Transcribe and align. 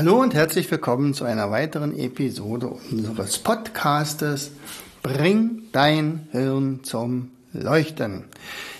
Hallo 0.00 0.18
und 0.18 0.32
herzlich 0.32 0.70
willkommen 0.70 1.12
zu 1.12 1.26
einer 1.26 1.50
weiteren 1.50 1.94
Episode 1.94 2.68
unseres 2.90 3.36
Podcastes 3.36 4.50
Bring 5.02 5.64
dein 5.72 6.26
Hirn 6.32 6.82
zum 6.84 7.32
Leuchten. 7.52 8.24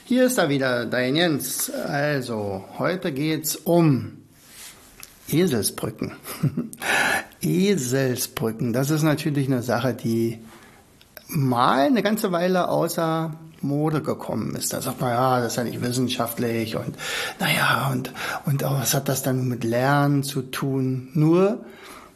Hier 0.07 0.25
ist 0.25 0.39
da 0.39 0.49
wieder 0.49 0.87
dein 0.87 1.17
Jens. 1.17 1.69
Also, 1.69 2.65
heute 2.79 3.13
geht's 3.13 3.55
um 3.55 4.13
Eselsbrücken. 5.29 6.13
Eselsbrücken, 7.43 8.73
das 8.73 8.89
ist 8.89 9.03
natürlich 9.03 9.47
eine 9.47 9.63
Sache, 9.63 9.93
die 9.93 10.39
mal 11.29 11.81
eine 11.81 12.03
ganze 12.03 12.33
Weile 12.33 12.71
außer 12.71 13.35
Mode 13.63 14.03
gekommen 14.03 14.55
ist. 14.57 14.73
Da 14.73 14.81
sagt 14.81 15.01
man, 15.01 15.11
ja, 15.11 15.41
das 15.41 15.53
ist 15.53 15.57
ja 15.57 15.65
nicht 15.65 15.83
wissenschaftlich 15.83 16.77
und 16.77 16.95
naja, 17.39 17.91
und, 17.93 18.13
und 18.47 18.65
auch, 18.65 18.81
was 18.81 18.95
hat 18.95 19.09
das 19.09 19.23
dann 19.23 19.49
mit 19.49 19.65
Lernen 19.65 20.23
zu 20.23 20.43
tun? 20.43 21.09
Nur, 21.15 21.65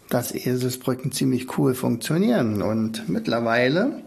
dass 0.08 0.34
Eselsbrücken 0.34 1.12
ziemlich 1.12 1.58
cool 1.58 1.74
funktionieren 1.74 2.62
und 2.62 3.08
mittlerweile 3.08 4.02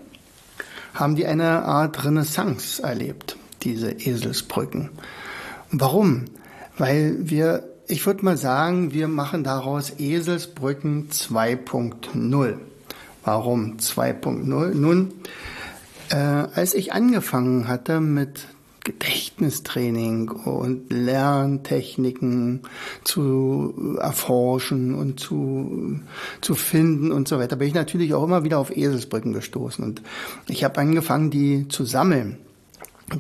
haben 0.94 1.16
die 1.16 1.28
eine 1.28 1.64
Art 1.64 2.04
Renaissance 2.06 2.82
erlebt, 2.82 3.38
diese 3.64 3.92
Eselsbrücken. 3.92 4.90
warum? 5.72 6.26
Weil 6.78 7.18
wir, 7.20 7.64
ich 7.88 8.06
würde 8.06 8.24
mal 8.24 8.38
sagen, 8.38 8.94
wir 8.94 9.08
machen 9.08 9.44
daraus 9.44 9.94
Eselsbrücken 10.00 11.10
2.0. 11.10 12.58
Warum 13.24 13.78
2.0? 13.78 14.74
Nun, 14.74 15.14
äh, 16.10 16.16
als 16.16 16.74
ich 16.74 16.94
angefangen 16.94 17.68
hatte 17.68 18.00
mit 18.00 18.48
Gedächtnistraining 18.88 20.30
und 20.30 20.94
Lerntechniken 20.94 22.62
zu 23.04 23.98
erforschen 24.00 24.96
und 24.96 25.20
zu, 25.20 26.00
zu 26.40 26.56
finden 26.56 27.12
und 27.12 27.28
so 27.28 27.38
weiter, 27.38 27.58
bin 27.58 27.68
ich 27.68 27.74
natürlich 27.74 28.14
auch 28.14 28.24
immer 28.24 28.46
wieder 28.46 28.60
auf 28.60 28.76
Eselsbrücken 28.76 29.34
gestoßen. 29.34 29.84
Und 29.84 30.02
ich 30.48 30.64
habe 30.64 30.80
angefangen, 30.80 31.32
die 31.32 31.68
zu 31.68 31.84
sammeln 31.84 32.38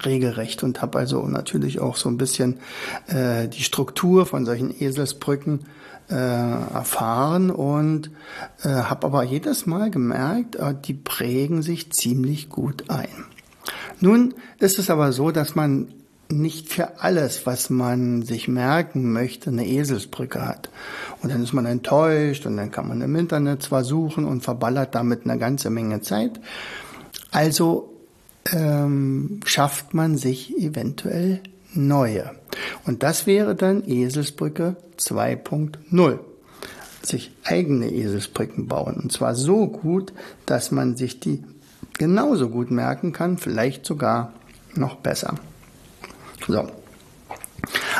regelrecht 0.05 0.63
und 0.63 0.81
habe 0.81 0.99
also 0.99 1.27
natürlich 1.27 1.81
auch 1.81 1.97
so 1.97 2.07
ein 2.07 2.17
bisschen 2.17 2.59
äh, 3.07 3.49
die 3.49 3.63
Struktur 3.63 4.25
von 4.25 4.45
solchen 4.45 4.73
Eselsbrücken 4.81 5.65
äh, 6.09 6.13
erfahren 6.15 7.49
und 7.51 8.11
äh, 8.63 8.69
habe 8.69 9.07
aber 9.07 9.23
jedes 9.23 9.65
Mal 9.65 9.91
gemerkt, 9.91 10.55
äh, 10.55 10.73
die 10.73 10.93
prägen 10.93 11.61
sich 11.61 11.91
ziemlich 11.91 12.49
gut 12.49 12.89
ein. 12.89 13.25
Nun 13.99 14.33
ist 14.59 14.79
es 14.79 14.89
aber 14.89 15.11
so, 15.11 15.31
dass 15.31 15.55
man 15.55 15.87
nicht 16.29 16.69
für 16.69 16.99
alles, 16.99 17.45
was 17.45 17.69
man 17.69 18.21
sich 18.21 18.47
merken 18.47 19.11
möchte, 19.11 19.49
eine 19.49 19.65
Eselsbrücke 19.65 20.45
hat. 20.45 20.69
Und 21.21 21.31
dann 21.31 21.41
ist 21.41 21.53
man 21.53 21.65
enttäuscht 21.65 22.45
und 22.45 22.57
dann 22.57 22.71
kann 22.71 22.87
man 22.87 23.01
im 23.01 23.15
Internet 23.15 23.63
zwar 23.63 23.83
suchen 23.83 24.25
und 24.25 24.43
verballert 24.43 24.93
damit 24.93 25.25
eine 25.25 25.39
ganze 25.39 25.69
Menge 25.69 26.01
Zeit. 26.01 26.39
Also 27.31 27.93
ähm, 28.51 29.39
schafft 29.45 29.93
man 29.93 30.17
sich 30.17 30.57
eventuell 30.57 31.41
neue. 31.77 32.31
Und 32.85 33.03
das 33.03 33.27
wäre 33.27 33.55
dann 33.55 33.83
Eselsbrücke 33.87 34.75
2.0. 34.97 36.19
Sich 37.03 37.31
eigene 37.43 37.91
Eselsbrücken 37.91 38.67
bauen. 38.67 38.95
Und 38.95 39.11
zwar 39.11 39.35
so 39.35 39.67
gut, 39.67 40.13
dass 40.45 40.71
man 40.71 40.97
sich 40.97 41.19
die 41.19 41.43
genauso 41.97 42.49
gut 42.49 42.71
merken 42.71 43.13
kann, 43.13 43.37
vielleicht 43.37 43.85
sogar 43.85 44.33
noch 44.75 44.95
besser. 44.95 45.35
So. 46.47 46.67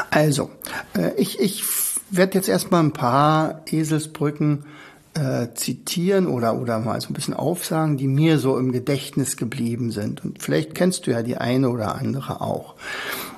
Also, 0.09 0.49
äh, 0.95 1.13
ich, 1.17 1.39
ich 1.39 1.63
werde 2.09 2.35
jetzt 2.35 2.49
erstmal 2.49 2.83
ein 2.83 2.93
paar 2.93 3.61
Eselsbrücken 3.65 4.65
äh, 5.13 5.53
zitieren 5.55 6.27
oder, 6.27 6.55
oder 6.59 6.79
mal 6.79 6.99
so 7.01 7.09
ein 7.09 7.13
bisschen 7.13 7.33
aufsagen, 7.33 7.97
die 7.97 8.07
mir 8.07 8.39
so 8.39 8.57
im 8.57 8.71
Gedächtnis 8.71 9.35
geblieben 9.35 9.91
sind. 9.91 10.23
Und 10.23 10.41
vielleicht 10.41 10.75
kennst 10.75 11.07
du 11.07 11.11
ja 11.11 11.23
die 11.23 11.37
eine 11.37 11.69
oder 11.69 11.95
andere 11.95 12.41
auch. 12.41 12.75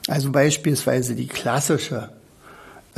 Also 0.09 0.31
beispielsweise 0.31 1.13
die 1.13 1.27
klassische. 1.27 2.09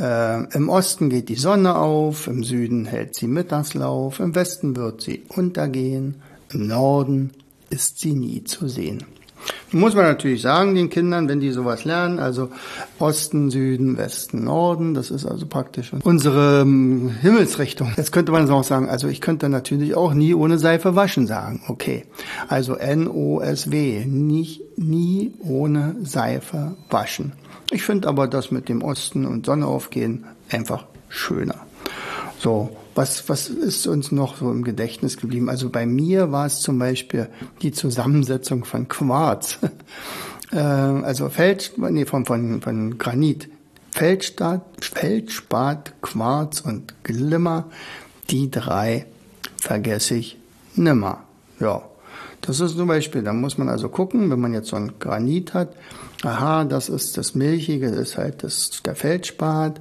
Äh, 0.00 0.44
Im 0.54 0.70
Osten 0.70 1.10
geht 1.10 1.28
die 1.28 1.34
Sonne 1.34 1.76
auf, 1.76 2.26
im 2.26 2.42
Süden 2.42 2.86
hält 2.86 3.14
sie 3.14 3.26
Mittagslauf, 3.26 4.18
im 4.18 4.34
Westen 4.34 4.74
wird 4.76 5.02
sie 5.02 5.22
untergehen, 5.28 6.22
im 6.52 6.66
Norden 6.68 7.32
ist 7.68 7.98
sie 7.98 8.14
nie 8.14 8.44
zu 8.44 8.66
sehen. 8.66 9.04
Muss 9.72 9.94
man 9.94 10.04
natürlich 10.04 10.42
sagen 10.42 10.74
den 10.74 10.90
Kindern, 10.90 11.28
wenn 11.28 11.40
die 11.40 11.50
sowas 11.50 11.84
lernen, 11.84 12.18
also 12.18 12.50
Osten, 12.98 13.50
Süden, 13.50 13.96
Westen, 13.96 14.44
Norden, 14.44 14.94
das 14.94 15.10
ist 15.10 15.24
also 15.24 15.46
praktisch 15.46 15.92
unsere 16.04 16.60
ähm, 16.62 17.10
Himmelsrichtung. 17.20 17.92
Jetzt 17.96 18.12
könnte 18.12 18.32
man 18.32 18.48
auch 18.50 18.64
sagen, 18.64 18.88
also 18.88 19.08
ich 19.08 19.20
könnte 19.20 19.48
natürlich 19.48 19.94
auch 19.94 20.14
nie 20.14 20.34
ohne 20.34 20.58
Seife 20.58 20.94
waschen 20.94 21.26
sagen. 21.26 21.62
Okay, 21.68 22.04
also 22.48 22.74
N-O-S-W, 22.74 24.04
nicht 24.06 24.78
nie 24.78 25.32
ohne 25.40 25.96
Seife 26.02 26.76
waschen. 26.90 27.32
Ich 27.70 27.82
finde 27.82 28.08
aber 28.08 28.28
das 28.28 28.50
mit 28.50 28.68
dem 28.68 28.82
Osten 28.82 29.24
und 29.24 29.46
Sonne 29.46 29.66
aufgehen 29.66 30.24
einfach 30.50 30.84
schöner. 31.08 31.56
So, 32.38 32.76
was, 32.94 33.28
was 33.28 33.48
ist 33.48 33.86
uns 33.86 34.12
noch 34.12 34.36
so 34.36 34.50
im 34.50 34.64
Gedächtnis 34.64 35.16
geblieben? 35.16 35.48
Also 35.48 35.70
bei 35.70 35.86
mir 35.86 36.32
war 36.32 36.46
es 36.46 36.60
zum 36.60 36.78
Beispiel 36.78 37.28
die 37.62 37.72
Zusammensetzung 37.72 38.64
von 38.64 38.88
Quarz. 38.88 39.58
äh, 40.52 40.56
also 40.58 41.28
Feld, 41.28 41.72
nee, 41.76 42.04
von, 42.04 42.24
von, 42.24 42.60
von 42.60 42.98
Granit. 42.98 43.48
Feldspat, 43.90 44.62
Feldspat, 44.80 45.94
Quarz 46.00 46.60
und 46.60 46.94
Glimmer. 47.04 47.66
Die 48.30 48.50
drei 48.50 49.06
vergesse 49.58 50.14
ich 50.14 50.38
nimmer. 50.74 51.24
Ja. 51.60 51.82
Das 52.40 52.58
ist 52.58 52.76
zum 52.76 52.88
Beispiel, 52.88 53.22
da 53.22 53.32
muss 53.32 53.56
man 53.56 53.68
also 53.68 53.88
gucken, 53.88 54.30
wenn 54.30 54.40
man 54.40 54.52
jetzt 54.52 54.68
so 54.68 54.76
ein 54.76 54.94
Granit 54.98 55.54
hat, 55.54 55.76
aha, 56.24 56.64
das 56.64 56.88
ist 56.88 57.16
das 57.16 57.36
Milchige, 57.36 57.90
das 57.90 58.00
ist 58.00 58.18
halt 58.18 58.42
das, 58.42 58.82
der 58.84 58.96
Feldspat, 58.96 59.80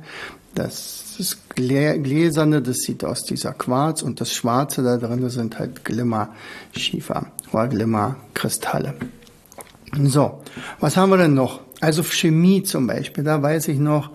das 0.55 1.15
ist 1.17 1.55
Gläserne, 1.55 2.61
das 2.61 2.77
sieht 2.77 3.03
aus 3.03 3.23
dieser 3.23 3.53
Quarz 3.53 4.01
und 4.01 4.21
das 4.21 4.33
Schwarze 4.33 4.83
da 4.83 4.97
drin 4.97 5.29
sind 5.29 5.59
halt 5.59 5.85
Glimmerschiefer 5.85 7.27
oder 7.51 7.67
Glimmerkristalle. 7.67 8.95
So, 10.03 10.41
was 10.79 10.95
haben 10.97 11.09
wir 11.09 11.17
denn 11.17 11.33
noch? 11.33 11.61
Also 11.81 12.03
Chemie 12.03 12.63
zum 12.63 12.87
Beispiel, 12.87 13.23
da 13.23 13.41
weiß 13.41 13.67
ich 13.69 13.79
noch, 13.79 14.11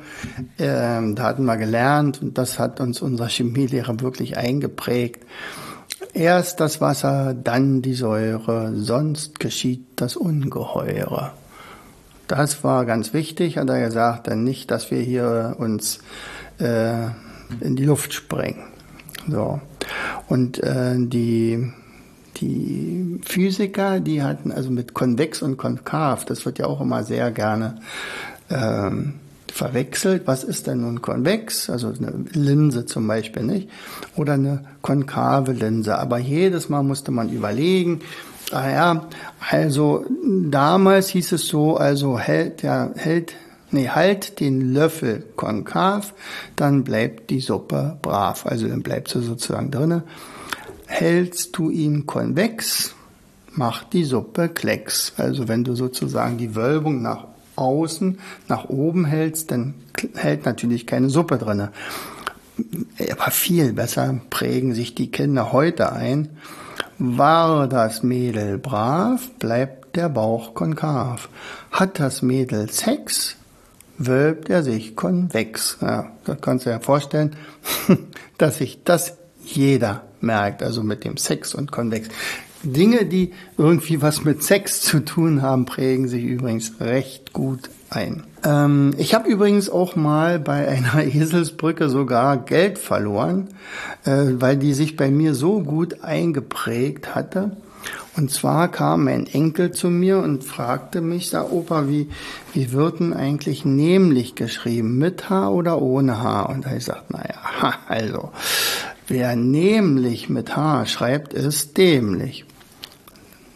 äh, 0.56 0.66
da 0.66 1.16
hatten 1.18 1.44
wir 1.44 1.56
gelernt 1.56 2.22
und 2.22 2.38
das 2.38 2.58
hat 2.58 2.80
uns 2.80 3.02
unser 3.02 3.28
Chemielehrer 3.28 4.00
wirklich 4.00 4.36
eingeprägt. 4.36 5.24
Erst 6.14 6.60
das 6.60 6.80
Wasser, 6.80 7.34
dann 7.34 7.82
die 7.82 7.94
Säure, 7.94 8.72
sonst 8.74 9.40
geschieht 9.40 9.84
das 9.96 10.16
Ungeheure. 10.16 11.32
Das 12.28 12.64
war 12.64 12.84
ganz 12.86 13.12
wichtig, 13.12 13.58
hat 13.58 13.68
er 13.68 13.80
gesagt, 13.80 14.26
denn 14.26 14.42
nicht, 14.42 14.70
dass 14.70 14.90
wir 14.90 15.00
hier 15.00 15.56
uns 15.58 16.00
äh, 16.58 17.06
in 17.60 17.76
die 17.76 17.84
Luft 17.84 18.12
sprengen. 18.12 18.64
So. 19.28 19.60
Und 20.28 20.62
äh, 20.62 20.94
die, 20.96 21.72
die 22.36 23.20
Physiker, 23.24 24.00
die 24.00 24.22
hatten 24.22 24.52
also 24.52 24.70
mit 24.70 24.94
konvex 24.94 25.42
und 25.42 25.56
konkav, 25.56 26.24
das 26.24 26.44
wird 26.44 26.58
ja 26.58 26.66
auch 26.66 26.80
immer 26.80 27.04
sehr 27.04 27.30
gerne 27.30 27.76
ähm, 28.50 29.14
verwechselt. 29.52 30.22
Was 30.26 30.44
ist 30.44 30.66
denn 30.66 30.82
nun 30.82 31.02
konvex? 31.02 31.70
Also 31.70 31.88
eine 31.88 32.12
Linse 32.32 32.86
zum 32.86 33.06
Beispiel, 33.06 33.42
nicht? 33.42 33.68
Oder 34.16 34.34
eine 34.34 34.64
konkave 34.82 35.52
Linse. 35.52 35.98
Aber 35.98 36.18
jedes 36.18 36.68
Mal 36.68 36.82
musste 36.82 37.10
man 37.10 37.30
überlegen, 37.30 38.00
Ah 38.52 38.70
ja, 38.70 39.08
also 39.50 40.04
damals 40.22 41.08
hieß 41.08 41.32
es 41.32 41.48
so, 41.48 41.76
also 41.76 42.16
hält 42.16 42.62
der 42.62 42.92
hält 42.94 43.34
nee, 43.70 43.88
halt 43.88 44.40
den 44.40 44.72
Löffel 44.72 45.24
konkav, 45.36 46.14
dann 46.56 46.84
bleibt 46.84 47.30
die 47.30 47.40
Suppe 47.40 47.98
brav, 48.02 48.46
also 48.46 48.68
dann 48.68 48.82
bleibt 48.82 49.08
sie 49.08 49.22
sozusagen 49.22 49.70
drinne. 49.70 50.04
Hältst 50.86 51.56
du 51.56 51.70
ihn 51.70 52.06
konvex, 52.06 52.94
macht 53.52 53.92
die 53.92 54.04
Suppe 54.04 54.48
klecks. 54.48 55.14
Also 55.16 55.48
wenn 55.48 55.64
du 55.64 55.74
sozusagen 55.74 56.38
die 56.38 56.54
Wölbung 56.54 57.02
nach 57.02 57.26
außen 57.56 58.18
nach 58.48 58.68
oben 58.68 59.04
hältst, 59.04 59.50
dann 59.50 59.74
hält 60.14 60.44
natürlich 60.44 60.86
keine 60.86 61.08
Suppe 61.10 61.38
drinne. 61.38 61.72
Aber 63.10 63.30
viel 63.30 63.72
besser 63.72 64.20
prägen 64.30 64.74
sich 64.74 64.94
die 64.94 65.10
Kinder 65.10 65.52
heute 65.52 65.92
ein. 65.92 66.30
War 66.98 67.68
das 67.68 68.02
Mädel 68.02 68.58
brav, 68.58 69.28
bleibt 69.38 69.96
der 69.96 70.08
Bauch 70.08 70.54
konkav. 70.54 71.28
Hat 71.70 71.98
das 72.00 72.22
Mädel 72.22 72.70
Sex, 72.70 73.36
wölbt 73.98 74.50
er 74.50 74.62
sich 74.62 74.96
konvex. 74.96 75.78
Ja, 75.80 76.12
das 76.24 76.40
kannst 76.40 76.66
du 76.66 76.70
dir 76.70 76.80
vorstellen, 76.80 77.36
dass 78.38 78.58
sich 78.58 78.80
das 78.84 79.16
jeder 79.44 80.02
merkt, 80.20 80.62
also 80.62 80.82
mit 80.82 81.04
dem 81.04 81.16
Sex 81.16 81.54
und 81.54 81.72
konvex. 81.72 82.08
Dinge, 82.62 83.04
die 83.06 83.32
irgendwie 83.56 84.02
was 84.02 84.24
mit 84.24 84.42
Sex 84.42 84.80
zu 84.80 85.04
tun 85.04 85.42
haben, 85.42 85.66
prägen 85.66 86.08
sich 86.08 86.24
übrigens 86.24 86.80
recht 86.80 87.32
gut 87.32 87.70
ein. 87.90 88.24
Ähm, 88.44 88.94
ich 88.98 89.14
habe 89.14 89.28
übrigens 89.28 89.70
auch 89.70 89.94
mal 89.94 90.38
bei 90.38 90.66
einer 90.68 91.04
Eselsbrücke 91.14 91.88
sogar 91.88 92.38
Geld 92.38 92.78
verloren, 92.78 93.48
äh, 94.04 94.24
weil 94.34 94.56
die 94.56 94.72
sich 94.72 94.96
bei 94.96 95.10
mir 95.10 95.34
so 95.34 95.60
gut 95.60 96.02
eingeprägt 96.02 97.14
hatte. 97.14 97.52
Und 98.16 98.30
zwar 98.30 98.68
kam 98.68 99.04
mein 99.04 99.26
Enkel 99.26 99.72
zu 99.72 99.90
mir 99.90 100.18
und 100.18 100.42
fragte 100.42 101.00
mich, 101.00 101.30
da 101.30 101.42
Opa, 101.42 101.88
wie, 101.88 102.08
wie 102.54 102.72
wird 102.72 103.00
denn 103.00 103.12
eigentlich 103.12 103.64
nämlich 103.64 104.34
geschrieben? 104.34 104.96
Mit 104.98 105.28
H 105.28 105.50
oder 105.50 105.82
ohne 105.82 106.22
H? 106.22 106.42
Und 106.44 106.64
da 106.64 106.70
ich 106.70 106.76
gesagt, 106.76 107.10
naja, 107.10 107.34
also, 107.88 108.30
wer 109.06 109.36
nämlich 109.36 110.28
mit 110.28 110.56
H 110.56 110.86
schreibt, 110.86 111.34
ist 111.34 111.76
dämlich. 111.76 112.46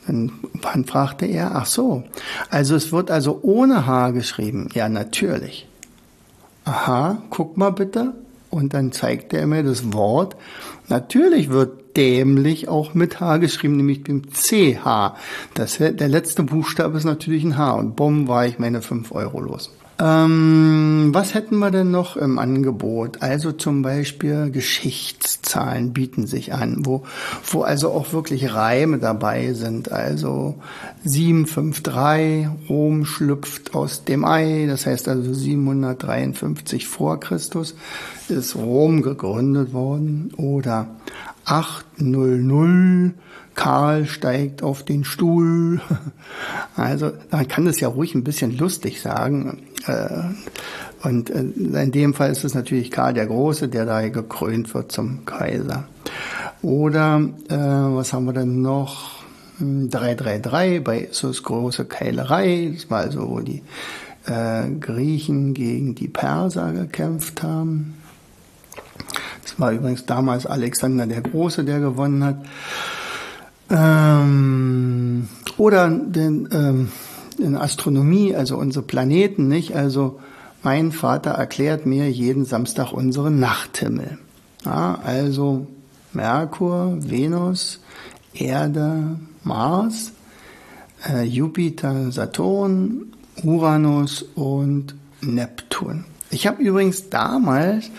Dann 0.07 0.85
fragte 0.87 1.27
er, 1.27 1.55
ach 1.55 1.67
so, 1.67 2.03
also 2.51 2.75
es 2.75 2.93
wird 2.93 3.11
also 3.11 3.39
ohne 3.43 3.87
H 3.87 4.11
geschrieben. 4.11 4.69
Ja, 4.75 4.89
natürlich. 4.89 5.69
Aha, 6.65 7.23
guck 7.31 7.57
mal 7.57 7.71
bitte. 7.71 8.15
Und 8.51 8.75
dann 8.75 8.93
zeigte 8.93 9.39
er 9.39 9.47
mir 9.47 9.63
das 9.63 9.93
Wort. 9.93 10.37
Natürlich 10.89 11.51
wird 11.51 11.97
dämlich 11.97 12.69
auch 12.69 12.95
mit 12.95 13.21
H 13.21 13.39
geschrieben, 13.39 13.77
nämlich 13.77 14.03
dem 14.03 14.23
CH. 14.33 15.15
Das, 15.55 15.79
der 15.79 16.09
letzte 16.09 16.43
Buchstabe 16.43 16.99
ist 16.99 17.05
natürlich 17.05 17.45
ein 17.45 17.57
H. 17.57 17.73
Und 17.73 17.97
bumm, 17.97 18.29
war 18.29 18.47
ich 18.47 18.59
meine 18.59 18.83
fünf 18.83 19.13
Euro 19.13 19.41
los. 19.41 19.71
Ähm, 20.01 21.11
was 21.13 21.35
hätten 21.35 21.59
wir 21.59 21.71
denn 21.71 21.91
noch 21.91 22.17
im 22.17 22.39
Angebot? 22.39 23.21
Also 23.21 23.53
zum 23.53 23.83
Beispiel 23.83 24.51
Geschichtszahlen 24.51 25.93
bieten 25.93 26.27
sich 26.27 26.55
an, 26.55 26.87
wo, 26.87 27.03
wo 27.51 27.63
also 27.63 27.91
auch 27.91 28.15
wirklich 28.15 28.55
Reime 28.55 28.99
dabei 28.99 29.53
sind. 29.53 29.93
Also 29.93 30.55
753, 31.05 32.49
Rom 32.71 33.05
schlüpft 33.05 33.75
aus 33.75 34.05
dem 34.05 34.25
Ei, 34.25 34.65
das 34.67 34.87
heißt 34.87 35.07
also 35.07 35.35
753 35.35 36.89
vor 36.89 37.21
Christus 37.21 37.75
ist 38.31 38.57
Rom 38.57 39.03
gegründet 39.03 39.73
worden. 39.73 40.33
Oder 40.37 40.89
800, 41.45 43.15
Karl 43.55 44.07
steigt 44.07 44.63
auf 44.63 44.83
den 44.83 45.05
Stuhl. 45.05 45.81
Also 46.77 47.13
man 47.31 47.47
kann 47.47 47.67
das 47.67 47.81
ja 47.81 47.89
ruhig 47.89 48.15
ein 48.15 48.25
bisschen 48.25 48.57
lustig 48.57 49.03
sagen. 49.03 49.59
Äh, 49.87 50.23
und 51.03 51.29
äh, 51.29 51.41
in 51.41 51.93
dem 51.93 52.15
Fall 52.15 52.31
ist 52.31 52.45
es 52.45 52.55
natürlich 52.55 52.91
Karl 52.91 53.13
der 53.13 53.27
Große, 53.27 53.69
der 53.69 53.85
da 53.85 54.09
gekrönt 54.09 54.73
wird 54.73 54.91
zum 54.91 55.27
Kaiser. 55.27 55.85
Oder 56.63 57.21
äh, 57.49 57.57
was 57.57 58.13
haben 58.13 58.25
wir 58.25 58.33
denn 58.33 58.63
noch? 58.63 59.21
333 59.59 60.77
hm, 60.77 60.85
bei 60.85 61.01
Issus 61.01 61.43
große 61.43 61.85
Keilerei. 61.85 62.73
Das 62.73 62.91
war 62.91 63.01
also, 63.01 63.29
wo 63.29 63.41
die 63.41 63.63
Griechen 64.81 65.55
gegen 65.55 65.95
die 65.95 66.07
Perser 66.07 66.73
gekämpft 66.73 67.43
haben. 67.43 67.95
Das 69.43 69.59
war 69.59 69.73
übrigens 69.73 70.07
damals 70.07 70.47
Alexander 70.47 71.07
der 71.07 71.23
Große, 71.23 71.65
der 71.65 71.81
gewonnen 71.81 72.23
hat. 72.23 72.37
Ähm, 73.71 75.29
oder 75.57 75.89
den, 75.89 76.49
ähm, 76.53 76.89
in 77.39 77.57
Astronomie, 77.57 78.35
also 78.35 78.57
unsere 78.57 78.85
Planeten, 78.85 79.49
nicht? 79.49 79.75
Also 79.75 80.21
mein 80.63 80.93
Vater 80.93 81.31
erklärt 81.31 81.87
mir 81.87 82.11
jeden 82.11 82.45
Samstag 82.45 82.93
unseren 82.93 83.39
Nachthimmel. 83.41 84.19
Ja, 84.65 84.99
also 85.05 85.67
Merkur, 86.13 86.99
Venus, 87.01 87.81
Erde, 88.35 89.17
Mars, 89.43 90.13
äh, 91.09 91.25
Jupiter, 91.25 92.13
Saturn, 92.13 93.13
Uranus 93.43 94.23
und 94.35 94.95
Neptun. 95.23 96.05
Ich 96.31 96.47
habe 96.47 96.63
übrigens 96.63 97.09
damals 97.09 97.91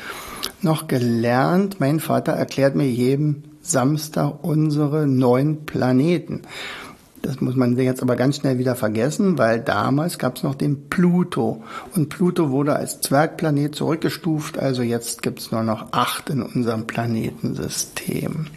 noch 0.61 0.87
gelernt, 0.87 1.79
mein 1.79 1.99
Vater 1.99 2.33
erklärt 2.33 2.75
mir 2.75 2.89
jeden 2.89 3.50
Samstag 3.61 4.43
unsere 4.43 5.07
neun 5.07 5.65
Planeten. 5.65 6.41
Das 7.21 7.39
muss 7.39 7.55
man 7.55 7.77
jetzt 7.77 8.01
aber 8.01 8.15
ganz 8.15 8.37
schnell 8.37 8.57
wieder 8.57 8.75
vergessen, 8.75 9.37
weil 9.37 9.59
damals 9.59 10.17
gab 10.17 10.37
es 10.37 10.43
noch 10.43 10.55
den 10.55 10.89
Pluto. 10.89 11.63
Und 11.95 12.09
Pluto 12.09 12.49
wurde 12.49 12.75
als 12.75 13.01
Zwergplanet 13.01 13.75
zurückgestuft, 13.75 14.57
also 14.57 14.81
jetzt 14.81 15.21
gibt 15.21 15.39
es 15.39 15.51
nur 15.51 15.61
noch 15.61 15.93
acht 15.93 16.29
in 16.29 16.41
unserem 16.41 16.87
Planetensystem. 16.87 18.47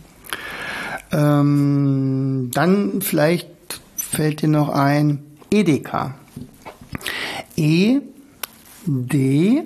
Ähm, 1.13 2.51
dann 2.55 3.03
vielleicht 3.03 3.51
fällt 3.97 4.41
dir 4.41 4.49
noch 4.49 4.71
ein 4.71 5.23
Edeka. 5.51 6.15
E, 7.57 8.01
D, 8.87 9.63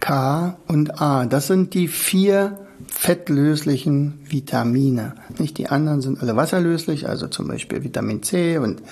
K 0.00 0.56
und 0.66 1.00
A. 1.00 1.26
Das 1.26 1.46
sind 1.46 1.74
die 1.74 1.88
vier 1.88 2.58
fettlöslichen 3.00 4.18
Vitamine. 4.28 5.14
Nicht 5.38 5.56
die 5.56 5.70
anderen 5.70 6.02
sind 6.02 6.20
alle 6.20 6.36
wasserlöslich, 6.36 7.08
also 7.08 7.28
zum 7.28 7.48
Beispiel 7.48 7.82
Vitamin 7.82 8.22
C 8.22 8.58
und 8.58 8.82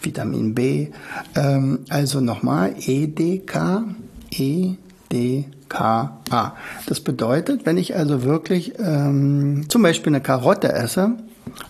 Vitamin 0.00 0.54
B. 0.54 0.88
Ähm, 1.36 1.80
also 1.90 2.22
nochmal 2.22 2.74
EDK, 2.78 3.82
EDKA. 4.30 5.36
Das 6.86 7.00
bedeutet, 7.00 7.66
wenn 7.66 7.76
ich 7.76 7.94
also 7.94 8.22
wirklich 8.22 8.72
ähm, 8.78 9.66
zum 9.68 9.82
Beispiel 9.82 10.14
eine 10.14 10.22
Karotte 10.22 10.72
esse, 10.72 11.10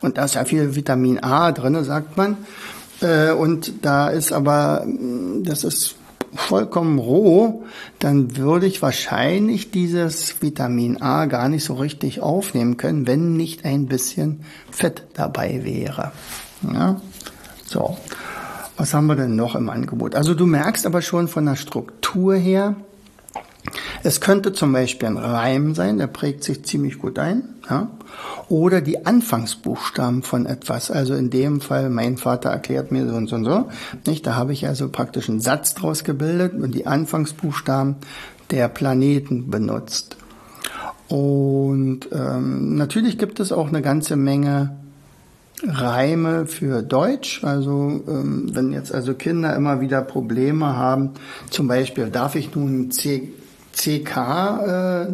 und 0.02 0.18
da 0.18 0.26
ist 0.26 0.36
ja 0.36 0.44
viel 0.44 0.76
Vitamin 0.76 1.18
A 1.24 1.50
drin, 1.50 1.82
sagt 1.82 2.16
man, 2.16 2.36
äh, 3.00 3.32
und 3.32 3.84
da 3.84 4.08
ist 4.08 4.30
aber, 4.32 4.86
das 5.42 5.64
ist 5.64 5.96
vollkommen 6.34 6.98
roh, 6.98 7.64
dann 7.98 8.36
würde 8.36 8.66
ich 8.66 8.82
wahrscheinlich 8.82 9.70
dieses 9.70 10.42
Vitamin 10.42 11.02
A 11.02 11.26
gar 11.26 11.48
nicht 11.48 11.64
so 11.64 11.74
richtig 11.74 12.20
aufnehmen 12.20 12.76
können, 12.76 13.06
wenn 13.06 13.36
nicht 13.36 13.64
ein 13.64 13.86
bisschen 13.86 14.44
Fett 14.70 15.04
dabei 15.14 15.64
wäre. 15.64 16.12
Ja? 16.62 17.00
So. 17.64 17.96
Was 18.76 18.94
haben 18.94 19.06
wir 19.06 19.16
denn 19.16 19.36
noch 19.36 19.54
im 19.54 19.68
Angebot? 19.68 20.14
Also 20.14 20.34
du 20.34 20.46
merkst 20.46 20.86
aber 20.86 21.02
schon 21.02 21.28
von 21.28 21.44
der 21.44 21.56
Struktur 21.56 22.34
her, 22.34 22.74
es 24.02 24.20
könnte 24.20 24.52
zum 24.52 24.72
Beispiel 24.72 25.08
ein 25.08 25.18
Reim 25.18 25.74
sein, 25.74 25.98
der 25.98 26.08
prägt 26.08 26.42
sich 26.42 26.64
ziemlich 26.64 26.98
gut 26.98 27.18
ein. 27.18 27.54
Ja? 27.68 27.88
Oder 28.48 28.80
die 28.80 29.06
Anfangsbuchstaben 29.06 30.22
von 30.22 30.46
etwas. 30.46 30.90
Also 30.90 31.14
in 31.14 31.30
dem 31.30 31.60
Fall, 31.60 31.90
mein 31.90 32.16
Vater 32.16 32.50
erklärt 32.50 32.92
mir 32.92 33.08
so 33.08 33.14
und 33.14 33.28
so 33.28 33.36
und 33.36 33.44
so. 33.44 33.68
Nicht? 34.06 34.26
Da 34.26 34.34
habe 34.34 34.52
ich 34.52 34.66
also 34.66 34.88
praktisch 34.88 35.28
einen 35.28 35.40
Satz 35.40 35.74
draus 35.74 36.04
gebildet 36.04 36.54
und 36.54 36.74
die 36.74 36.86
Anfangsbuchstaben 36.86 37.96
der 38.50 38.68
Planeten 38.68 39.50
benutzt. 39.50 40.16
Und 41.08 42.08
ähm, 42.12 42.76
natürlich 42.76 43.18
gibt 43.18 43.40
es 43.40 43.52
auch 43.52 43.68
eine 43.68 43.82
ganze 43.82 44.16
Menge 44.16 44.76
Reime 45.64 46.46
für 46.46 46.82
Deutsch. 46.82 47.44
Also 47.44 48.02
ähm, 48.08 48.50
wenn 48.52 48.72
jetzt 48.72 48.94
also 48.94 49.14
Kinder 49.14 49.54
immer 49.54 49.80
wieder 49.80 50.02
Probleme 50.02 50.76
haben, 50.76 51.10
zum 51.50 51.68
Beispiel 51.68 52.10
darf 52.10 52.34
ich 52.34 52.54
nun 52.54 52.90
C 52.90 53.30
CK 53.72 54.16
äh, 54.16 55.06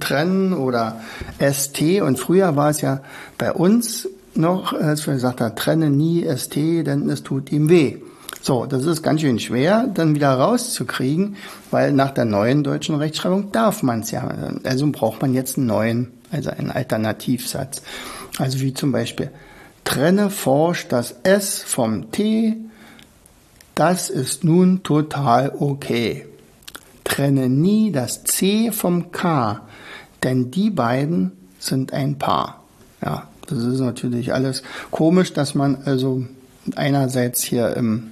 trennen 0.00 0.52
oder 0.52 1.00
ST. 1.38 2.00
Und 2.00 2.18
früher 2.18 2.56
war 2.56 2.70
es 2.70 2.80
ja 2.80 3.00
bei 3.38 3.52
uns 3.52 4.08
noch, 4.34 4.72
als 4.72 5.06
wir 5.06 5.14
gesagt 5.14 5.40
haben, 5.40 5.56
trenne 5.56 5.90
nie 5.90 6.26
ST, 6.36 6.56
denn 6.56 7.08
es 7.08 7.22
tut 7.22 7.50
ihm 7.52 7.68
weh. 7.68 7.98
So, 8.42 8.66
das 8.66 8.84
ist 8.84 9.02
ganz 9.02 9.22
schön 9.22 9.40
schwer, 9.40 9.88
dann 9.92 10.14
wieder 10.14 10.32
rauszukriegen, 10.32 11.36
weil 11.70 11.92
nach 11.92 12.12
der 12.12 12.26
neuen 12.26 12.62
deutschen 12.62 12.94
Rechtschreibung 12.94 13.50
darf 13.50 13.82
man 13.82 14.00
es 14.00 14.12
ja. 14.12 14.28
Also 14.62 14.86
braucht 14.92 15.20
man 15.20 15.34
jetzt 15.34 15.56
einen 15.56 15.66
neuen, 15.66 16.12
also 16.30 16.50
einen 16.50 16.70
Alternativsatz. 16.70 17.82
Also 18.38 18.60
wie 18.60 18.72
zum 18.72 18.92
Beispiel, 18.92 19.30
trenne 19.84 20.30
forsch 20.30 20.86
das 20.86 21.16
S 21.22 21.62
vom 21.62 22.12
T, 22.12 22.56
das 23.74 24.10
ist 24.10 24.44
nun 24.44 24.82
total 24.82 25.52
okay. 25.58 26.26
Trenne 27.08 27.48
nie 27.48 27.92
das 27.92 28.24
C 28.24 28.70
vom 28.72 29.12
K, 29.12 29.60
denn 30.22 30.50
die 30.50 30.70
beiden 30.70 31.32
sind 31.58 31.92
ein 31.92 32.18
Paar. 32.18 32.62
Ja, 33.02 33.28
das 33.46 33.62
ist 33.62 33.80
natürlich 33.80 34.34
alles 34.34 34.62
komisch, 34.90 35.32
dass 35.32 35.54
man 35.54 35.82
also 35.84 36.24
einerseits 36.74 37.42
hier 37.42 37.76
im 37.76 38.10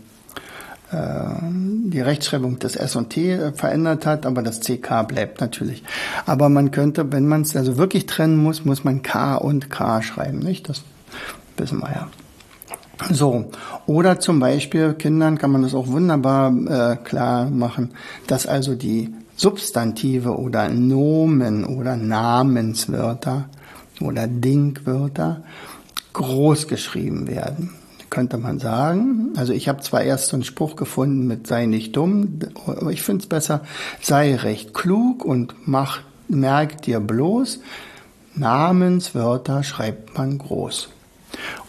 die 0.92 2.00
Rechtschreibung 2.00 2.58
des 2.58 2.76
S 2.76 2.94
und 2.96 3.10
T 3.10 3.32
äh, 3.32 3.52
verändert 3.52 4.06
hat, 4.06 4.26
aber 4.26 4.42
das 4.42 4.60
CK 4.60 5.02
bleibt 5.08 5.40
natürlich. 5.40 5.82
Aber 6.26 6.48
man 6.48 6.70
könnte, 6.70 7.10
wenn 7.12 7.26
man 7.26 7.42
es 7.42 7.56
also 7.56 7.78
wirklich 7.78 8.06
trennen 8.06 8.36
muss, 8.36 8.64
muss 8.64 8.84
man 8.84 9.02
K 9.02 9.36
und 9.36 9.70
K 9.70 10.02
schreiben, 10.02 10.38
nicht? 10.38 10.68
Das 10.68 10.82
wissen 11.56 11.80
wir 11.80 11.90
ja. 11.90 12.08
So, 13.10 13.50
oder 13.86 14.20
zum 14.20 14.40
Beispiel 14.40 14.94
Kindern 14.94 15.38
kann 15.38 15.50
man 15.50 15.62
das 15.62 15.74
auch 15.74 15.88
wunderbar 15.88 16.52
äh, 16.52 16.96
klar 16.96 17.50
machen, 17.50 17.90
dass 18.26 18.46
also 18.46 18.74
die 18.74 19.14
Substantive 19.36 20.38
oder 20.38 20.68
Nomen 20.68 21.64
oder 21.64 21.96
Namenswörter 21.96 23.48
oder 24.00 24.26
Dingwörter 24.26 25.42
groß 26.12 26.68
geschrieben 26.68 27.26
werden 27.26 27.70
könnte 28.14 28.38
man 28.38 28.60
sagen. 28.60 29.32
Also 29.36 29.52
ich 29.52 29.68
habe 29.68 29.82
zwar 29.82 30.02
erst 30.02 30.28
so 30.28 30.36
einen 30.36 30.44
Spruch 30.44 30.76
gefunden 30.76 31.26
mit 31.26 31.48
sei 31.48 31.66
nicht 31.66 31.96
dumm, 31.96 32.38
aber 32.64 32.92
ich 32.92 33.02
finde 33.02 33.22
es 33.22 33.28
besser, 33.28 33.62
sei 34.00 34.36
recht 34.36 34.72
klug 34.72 35.24
und 35.24 35.54
mach, 35.66 35.98
merk 36.28 36.80
dir 36.82 37.00
bloß, 37.00 37.58
Namenswörter 38.36 39.64
schreibt 39.64 40.16
man 40.16 40.38
groß. 40.38 40.90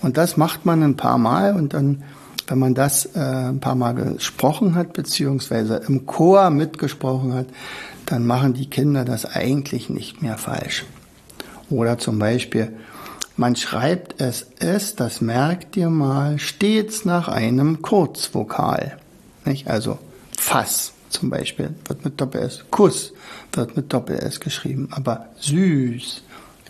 Und 0.01 0.17
das 0.17 0.37
macht 0.37 0.65
man 0.65 0.83
ein 0.83 0.95
paar 0.95 1.17
Mal 1.17 1.55
und 1.55 1.73
dann, 1.73 2.03
wenn 2.47 2.59
man 2.59 2.75
das 2.75 3.05
äh, 3.15 3.19
ein 3.19 3.59
paar 3.59 3.75
Mal 3.75 3.93
gesprochen 3.93 4.75
hat, 4.75 4.93
beziehungsweise 4.93 5.81
im 5.87 6.05
Chor 6.05 6.49
mitgesprochen 6.49 7.33
hat, 7.33 7.47
dann 8.05 8.25
machen 8.25 8.53
die 8.53 8.69
Kinder 8.69 9.03
das 9.05 9.25
eigentlich 9.25 9.89
nicht 9.89 10.21
mehr 10.21 10.37
falsch. 10.37 10.85
Oder 11.69 11.97
zum 11.97 12.19
Beispiel, 12.19 12.73
man 13.37 13.55
schreibt 13.55 14.21
es 14.21 14.47
es, 14.59 14.95
das 14.95 15.21
merkt 15.21 15.75
ihr 15.75 15.89
mal, 15.89 16.39
stets 16.39 17.05
nach 17.05 17.27
einem 17.27 17.81
Kurzvokal. 17.81 18.97
Nicht? 19.43 19.67
Also 19.67 19.97
Fass 20.37 20.93
zum 21.09 21.29
Beispiel 21.29 21.73
wird 21.87 22.05
mit 22.05 22.19
Doppel-S. 22.19 22.65
Kuss 22.71 23.13
wird 23.53 23.75
mit 23.75 23.91
Doppel-S 23.91 24.39
geschrieben. 24.39 24.89
Aber 24.91 25.27
süß 25.39 26.23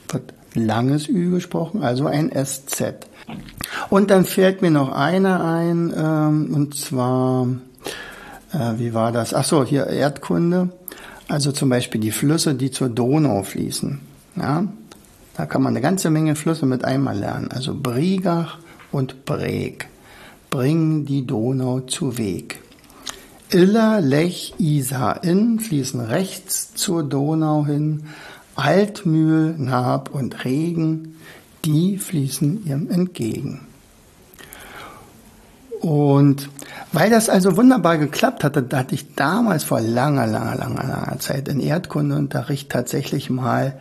wird 0.09 0.33
langes 0.55 1.07
Ü 1.07 1.31
gesprochen, 1.31 1.83
also 1.83 2.07
ein 2.07 2.31
SZ. 2.31 3.07
Und 3.89 4.12
dann 4.12 4.25
fällt 4.25 4.62
mir 4.62 4.71
noch 4.71 4.91
einer 4.91 5.43
ein, 5.43 5.93
ähm, 5.95 6.53
und 6.53 6.75
zwar, 6.75 7.47
äh, 8.53 8.74
wie 8.77 8.93
war 8.93 9.12
das? 9.12 9.33
Ach 9.33 9.45
so, 9.45 9.63
hier 9.63 9.88
Erdkunde. 9.88 10.69
Also 11.27 11.51
zum 11.51 11.69
Beispiel 11.69 12.00
die 12.01 12.12
Flüsse, 12.12 12.53
die 12.53 12.71
zur 12.71 12.89
Donau 12.89 13.43
fließen. 13.43 14.00
Ja, 14.35 14.65
da 15.35 15.45
kann 15.45 15.63
man 15.63 15.74
eine 15.74 15.81
ganze 15.81 16.09
Menge 16.09 16.35
Flüsse 16.35 16.65
mit 16.65 16.85
einmal 16.85 17.17
lernen. 17.17 17.50
Also 17.51 17.75
Brigach 17.75 18.57
und 18.91 19.25
Breg 19.25 19.88
bringen 20.50 21.05
die 21.05 21.25
Donau 21.25 21.81
zu 21.81 22.17
Weg. 22.17 22.59
Iller, 23.50 24.01
Lech, 24.01 24.53
Isar, 24.57 25.24
Inn 25.24 25.59
fließen 25.59 26.00
rechts 26.01 26.74
zur 26.74 27.03
Donau 27.03 27.65
hin. 27.65 28.03
Altmühl, 28.55 29.55
Nab 29.57 30.13
und 30.13 30.45
Regen, 30.45 31.15
die 31.65 31.97
fließen 31.97 32.65
ihm 32.65 32.89
entgegen. 32.89 33.67
Und 35.81 36.50
weil 36.93 37.09
das 37.09 37.29
also 37.29 37.57
wunderbar 37.57 37.97
geklappt 37.97 38.43
hatte, 38.43 38.63
da 38.63 38.79
hatte 38.79 38.95
ich 38.95 39.13
damals 39.15 39.63
vor 39.63 39.81
langer, 39.81 40.25
langer, 40.25 40.55
langer, 40.55 40.83
langer 40.83 41.19
Zeit 41.19 41.47
in 41.47 41.59
Erdkundeunterricht 41.59 42.71
tatsächlich 42.71 43.29
mal 43.29 43.77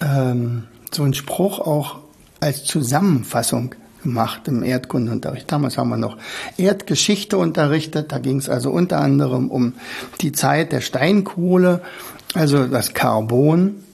ähm, 0.00 0.64
so 0.90 1.02
einen 1.02 1.14
Spruch 1.14 1.58
auch 1.58 1.96
als 2.40 2.64
Zusammenfassung 2.64 3.74
gemacht 4.02 4.46
im 4.46 4.62
Erdkundeunterricht. 4.62 5.50
Damals 5.50 5.76
haben 5.76 5.90
wir 5.90 5.96
noch 5.96 6.16
Erdgeschichte 6.56 7.36
unterrichtet. 7.36 8.12
Da 8.12 8.18
ging 8.18 8.38
es 8.38 8.48
also 8.48 8.70
unter 8.70 8.98
anderem 8.98 9.50
um 9.50 9.74
die 10.20 10.32
Zeit 10.32 10.72
der 10.72 10.80
Steinkohle, 10.80 11.82
also 12.34 12.66
das 12.66 12.94
Carbon. 12.94 13.84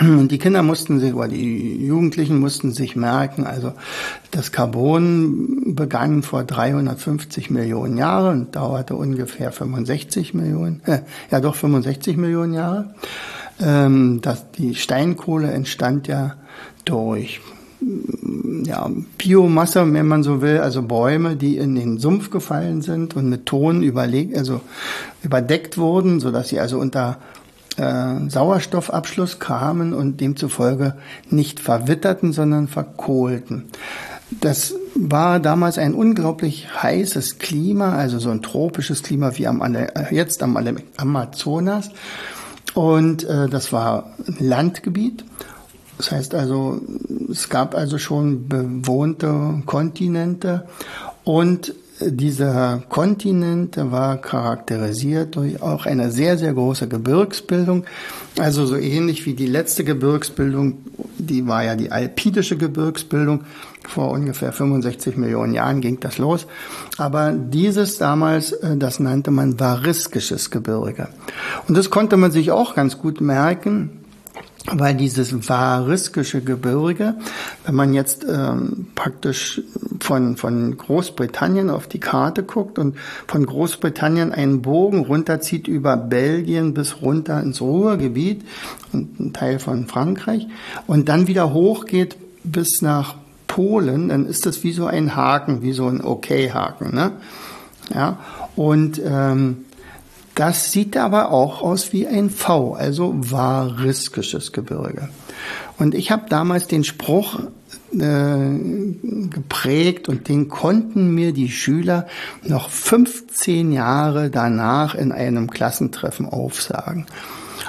Und 0.00 0.28
die 0.28 0.38
Kinder 0.38 0.62
mussten 0.62 0.98
sich, 0.98 1.14
oder 1.14 1.28
die 1.28 1.86
Jugendlichen 1.86 2.40
mussten 2.40 2.72
sich 2.72 2.96
merken, 2.96 3.44
also 3.44 3.72
das 4.32 4.50
Carbon 4.50 5.74
begann 5.74 6.22
vor 6.22 6.44
350 6.44 7.50
Millionen 7.50 7.96
Jahren 7.96 8.40
und 8.40 8.56
dauerte 8.56 8.96
ungefähr 8.96 9.52
65 9.52 10.34
Millionen, 10.34 10.82
äh, 10.84 11.02
ja 11.30 11.40
doch 11.40 11.54
65 11.54 12.16
Millionen 12.16 12.54
Jahre. 12.54 12.94
Ähm, 13.60 14.20
dass 14.20 14.50
die 14.52 14.74
Steinkohle 14.74 15.50
entstand 15.50 16.06
ja 16.06 16.34
durch 16.84 17.40
ja, 18.64 18.90
Biomasse, 19.18 19.92
wenn 19.92 20.06
man 20.06 20.22
so 20.22 20.42
will, 20.42 20.58
also 20.58 20.82
Bäume, 20.82 21.36
die 21.36 21.56
in 21.56 21.74
den 21.74 21.98
Sumpf 21.98 22.30
gefallen 22.30 22.82
sind 22.82 23.14
und 23.14 23.28
mit 23.28 23.46
Ton 23.46 23.82
überlegt, 23.82 24.36
also 24.36 24.60
überdeckt 25.22 25.78
wurden, 25.78 26.20
so 26.20 26.30
dass 26.30 26.48
sie 26.48 26.58
also 26.58 26.78
unter 26.78 27.18
äh, 27.78 28.28
Sauerstoffabschluss 28.28 29.38
kamen 29.38 29.94
und 29.94 30.20
demzufolge 30.20 30.94
nicht 31.30 31.60
verwitterten, 31.60 32.32
sondern 32.32 32.68
verkohlten. 32.68 33.64
Das 34.40 34.74
war 34.94 35.40
damals 35.40 35.78
ein 35.78 35.94
unglaublich 35.94 36.82
heißes 36.82 37.38
Klima, 37.38 37.94
also 37.94 38.18
so 38.18 38.30
ein 38.30 38.42
tropisches 38.42 39.02
Klima 39.02 39.36
wie 39.36 39.46
am, 39.46 39.62
jetzt 40.10 40.42
am 40.42 40.58
Amazonas. 40.96 41.90
Und 42.74 43.24
äh, 43.24 43.48
das 43.48 43.72
war 43.72 44.10
Landgebiet. 44.38 45.24
Das 45.96 46.12
heißt 46.12 46.34
also, 46.34 46.80
es 47.30 47.48
gab 47.48 47.74
also 47.74 47.98
schon 47.98 48.48
bewohnte 48.48 49.62
Kontinente 49.66 50.68
und 51.24 51.74
dieser 52.00 52.82
Kontinent 52.88 53.76
war 53.76 54.20
charakterisiert 54.20 55.36
durch 55.36 55.60
auch 55.62 55.86
eine 55.86 56.10
sehr, 56.10 56.38
sehr 56.38 56.52
große 56.52 56.88
Gebirgsbildung. 56.88 57.84
Also 58.38 58.66
so 58.66 58.76
ähnlich 58.76 59.26
wie 59.26 59.34
die 59.34 59.46
letzte 59.46 59.84
Gebirgsbildung, 59.84 60.78
die 61.18 61.46
war 61.46 61.64
ja 61.64 61.74
die 61.74 61.90
alpidische 61.90 62.56
Gebirgsbildung. 62.56 63.44
Vor 63.86 64.10
ungefähr 64.10 64.52
65 64.52 65.16
Millionen 65.16 65.54
Jahren 65.54 65.80
ging 65.80 65.98
das 66.00 66.18
los. 66.18 66.46
Aber 66.98 67.32
dieses 67.32 67.98
damals, 67.98 68.52
äh, 68.52 68.76
das 68.76 69.00
nannte 69.00 69.30
man 69.30 69.58
variskisches 69.58 70.50
Gebirge. 70.50 71.08
Und 71.66 71.76
das 71.76 71.90
konnte 71.90 72.16
man 72.16 72.30
sich 72.30 72.50
auch 72.50 72.74
ganz 72.74 72.98
gut 72.98 73.20
merken, 73.20 74.04
weil 74.72 74.94
dieses 74.94 75.48
variskische 75.48 76.40
Gebirge, 76.40 77.14
wenn 77.64 77.74
man 77.74 77.94
jetzt 77.94 78.24
ähm, 78.28 78.88
praktisch 78.94 79.62
von, 80.00 80.36
von 80.36 80.76
Großbritannien 80.76 81.70
auf 81.70 81.86
die 81.86 82.00
Karte 82.00 82.42
guckt 82.42 82.78
und 82.78 82.96
von 83.26 83.44
Großbritannien 83.46 84.32
einen 84.32 84.62
Bogen 84.62 85.00
runterzieht 85.00 85.68
über 85.68 85.96
Belgien 85.96 86.74
bis 86.74 87.02
runter 87.02 87.40
ins 87.42 87.60
Ruhrgebiet 87.60 88.44
und 88.92 89.18
ein 89.20 89.32
Teil 89.32 89.58
von 89.58 89.86
Frankreich 89.86 90.46
und 90.86 91.08
dann 91.08 91.26
wieder 91.26 91.52
hochgeht 91.52 92.16
bis 92.44 92.82
nach 92.82 93.16
Polen, 93.46 94.10
dann 94.10 94.26
ist 94.26 94.46
das 94.46 94.62
wie 94.62 94.72
so 94.72 94.86
ein 94.86 95.16
Haken, 95.16 95.62
wie 95.62 95.72
so 95.72 95.88
ein 95.88 96.02
Okay-Haken. 96.02 96.94
Ne? 96.94 97.12
Ja, 97.92 98.18
und 98.54 99.00
ähm, 99.04 99.64
das 100.38 100.70
sieht 100.70 100.96
aber 100.96 101.32
auch 101.32 101.62
aus 101.62 101.92
wie 101.92 102.06
ein 102.06 102.30
V, 102.30 102.74
also 102.74 103.12
variskisches 103.16 104.52
Gebirge. 104.52 105.08
Und 105.78 105.96
ich 105.96 106.12
habe 106.12 106.26
damals 106.28 106.68
den 106.68 106.84
Spruch 106.84 107.40
äh, 107.92 108.58
geprägt 109.30 110.08
und 110.08 110.28
den 110.28 110.48
konnten 110.48 111.12
mir 111.12 111.32
die 111.32 111.50
Schüler 111.50 112.06
noch 112.44 112.70
15 112.70 113.72
Jahre 113.72 114.30
danach 114.30 114.94
in 114.94 115.10
einem 115.10 115.50
Klassentreffen 115.50 116.26
aufsagen. 116.26 117.06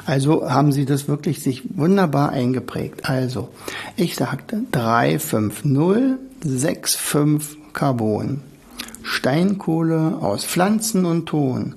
Also 0.06 0.48
haben 0.48 0.72
sie 0.72 0.86
das 0.86 1.08
wirklich 1.08 1.42
sich 1.42 1.64
wunderbar 1.76 2.30
eingeprägt. 2.30 3.10
Also, 3.10 3.50
ich 3.96 4.16
sagte 4.16 4.62
35065 4.72 7.58
Carbon. 7.74 8.42
Steinkohle 9.02 10.20
aus 10.22 10.46
Pflanzen 10.46 11.06
und 11.06 11.26
Ton. 11.26 11.74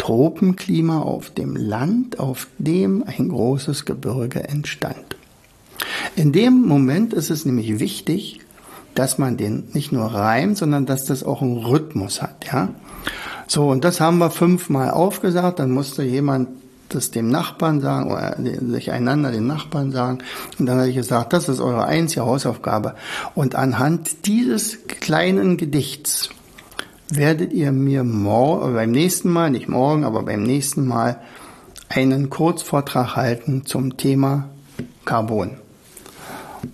Tropenklima 0.00 1.02
auf 1.02 1.28
dem 1.28 1.56
Land, 1.56 2.18
auf 2.18 2.46
dem 2.56 3.04
ein 3.06 3.28
großes 3.28 3.84
Gebirge 3.84 4.42
entstand. 4.48 5.16
In 6.16 6.32
dem 6.32 6.62
Moment 6.62 7.12
ist 7.12 7.28
es 7.28 7.44
nämlich 7.44 7.78
wichtig, 7.78 8.40
dass 8.94 9.18
man 9.18 9.36
den 9.36 9.68
nicht 9.74 9.92
nur 9.92 10.06
reimt, 10.06 10.56
sondern 10.56 10.86
dass 10.86 11.04
das 11.04 11.22
auch 11.22 11.42
einen 11.42 11.58
Rhythmus 11.58 12.22
hat, 12.22 12.46
ja. 12.50 12.70
So, 13.46 13.68
und 13.68 13.84
das 13.84 14.00
haben 14.00 14.16
wir 14.16 14.30
fünfmal 14.30 14.90
aufgesagt, 14.90 15.58
dann 15.58 15.70
musste 15.70 16.02
jemand 16.02 16.48
das 16.88 17.10
dem 17.10 17.28
Nachbarn 17.28 17.82
sagen 17.82 18.10
oder 18.10 18.36
sich 18.38 18.92
einander 18.92 19.30
den 19.30 19.46
Nachbarn 19.46 19.92
sagen. 19.92 20.20
Und 20.58 20.64
dann 20.64 20.78
habe 20.78 20.88
ich 20.88 20.96
gesagt, 20.96 21.34
das 21.34 21.50
ist 21.50 21.60
eure 21.60 21.84
einzige 21.84 22.24
Hausaufgabe. 22.24 22.94
Und 23.34 23.54
anhand 23.54 24.26
dieses 24.26 24.86
kleinen 24.86 25.58
Gedichts 25.58 26.30
werdet 27.14 27.52
ihr 27.52 27.72
mir 27.72 28.04
morgen, 28.04 28.74
beim 28.74 28.90
nächsten 28.90 29.30
Mal, 29.30 29.50
nicht 29.50 29.68
morgen, 29.68 30.04
aber 30.04 30.22
beim 30.22 30.42
nächsten 30.42 30.86
Mal 30.86 31.20
einen 31.88 32.30
Kurzvortrag 32.30 33.16
halten 33.16 33.66
zum 33.66 33.96
Thema 33.96 34.48
Carbon. 35.04 35.56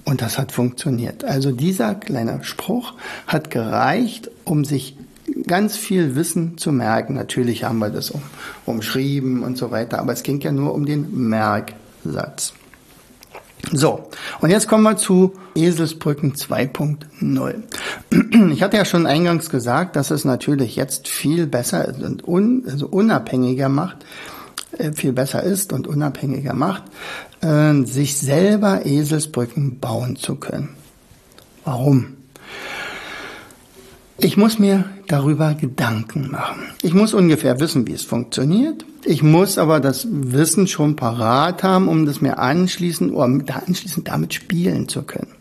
Und 0.04 0.20
das 0.20 0.38
hat 0.38 0.52
funktioniert. 0.52 1.24
Also 1.24 1.52
dieser 1.52 1.94
kleine 1.94 2.42
Spruch 2.44 2.94
hat 3.26 3.50
gereicht, 3.50 4.30
um 4.44 4.64
sich 4.64 4.96
ganz 5.46 5.76
viel 5.76 6.16
Wissen 6.16 6.58
zu 6.58 6.72
merken. 6.72 7.14
Natürlich 7.14 7.64
haben 7.64 7.78
wir 7.78 7.90
das 7.90 8.10
um, 8.10 8.22
umschrieben 8.64 9.42
und 9.42 9.56
so 9.56 9.70
weiter, 9.70 10.00
aber 10.00 10.12
es 10.12 10.22
ging 10.22 10.40
ja 10.40 10.52
nur 10.52 10.74
um 10.74 10.86
den 10.86 11.28
Merksatz. 11.28 12.52
So, 13.72 14.08
und 14.40 14.50
jetzt 14.50 14.68
kommen 14.68 14.84
wir 14.84 14.96
zu 14.96 15.32
Eselsbrücken 15.54 16.34
2.0. 16.34 17.54
Ich 18.52 18.62
hatte 18.62 18.76
ja 18.76 18.84
schon 18.84 19.06
eingangs 19.06 19.50
gesagt, 19.50 19.96
dass 19.96 20.10
es 20.10 20.24
natürlich 20.24 20.76
jetzt 20.76 21.08
viel 21.08 21.46
besser 21.46 21.92
und 22.00 22.26
un, 22.26 22.64
also 22.70 22.86
unabhängiger 22.86 23.68
macht, 23.68 24.04
äh, 24.78 24.92
viel 24.92 25.12
besser 25.12 25.42
ist 25.42 25.72
und 25.72 25.88
unabhängiger 25.88 26.54
macht, 26.54 26.84
äh, 27.40 27.82
sich 27.82 28.16
selber 28.16 28.86
Eselsbrücken 28.86 29.80
bauen 29.80 30.16
zu 30.16 30.36
können. 30.36 30.68
Warum? 31.64 32.15
Ich 34.18 34.38
muss 34.38 34.58
mir 34.58 34.86
darüber 35.08 35.52
Gedanken 35.54 36.30
machen. 36.30 36.62
Ich 36.80 36.94
muss 36.94 37.12
ungefähr 37.12 37.60
wissen, 37.60 37.86
wie 37.86 37.92
es 37.92 38.04
funktioniert. 38.04 38.86
Ich 39.04 39.22
muss 39.22 39.58
aber 39.58 39.78
das 39.78 40.08
Wissen 40.10 40.66
schon 40.66 40.96
parat 40.96 41.62
haben, 41.62 41.86
um 41.86 42.06
das 42.06 42.22
mir 42.22 42.38
anschließend 42.38 43.12
oder 43.12 43.26
anschließend 43.66 44.08
damit 44.08 44.32
spielen 44.32 44.88
zu 44.88 45.02
können. 45.02 45.32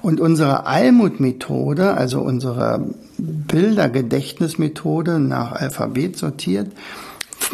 Und 0.00 0.20
unsere 0.20 0.64
Almut-Methode, 0.66 1.92
also 1.94 2.20
unsere 2.20 2.86
Bildergedächtnismethode 3.18 5.18
nach 5.18 5.52
Alphabet 5.52 6.16
sortiert, 6.16 6.72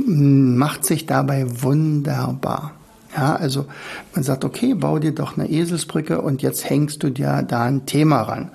macht 0.04 0.84
sich 0.84 1.06
dabei 1.06 1.46
wunderbar. 1.62 2.74
Ja, 3.18 3.34
also 3.34 3.66
man 4.14 4.22
sagt, 4.22 4.44
okay, 4.44 4.74
bau 4.74 5.00
dir 5.00 5.10
doch 5.12 5.36
eine 5.36 5.50
Eselsbrücke 5.50 6.20
und 6.20 6.40
jetzt 6.40 6.70
hängst 6.70 7.02
du 7.02 7.10
dir 7.10 7.44
da 7.46 7.64
ein 7.64 7.84
Thema 7.84 8.22
ran. 8.22 8.52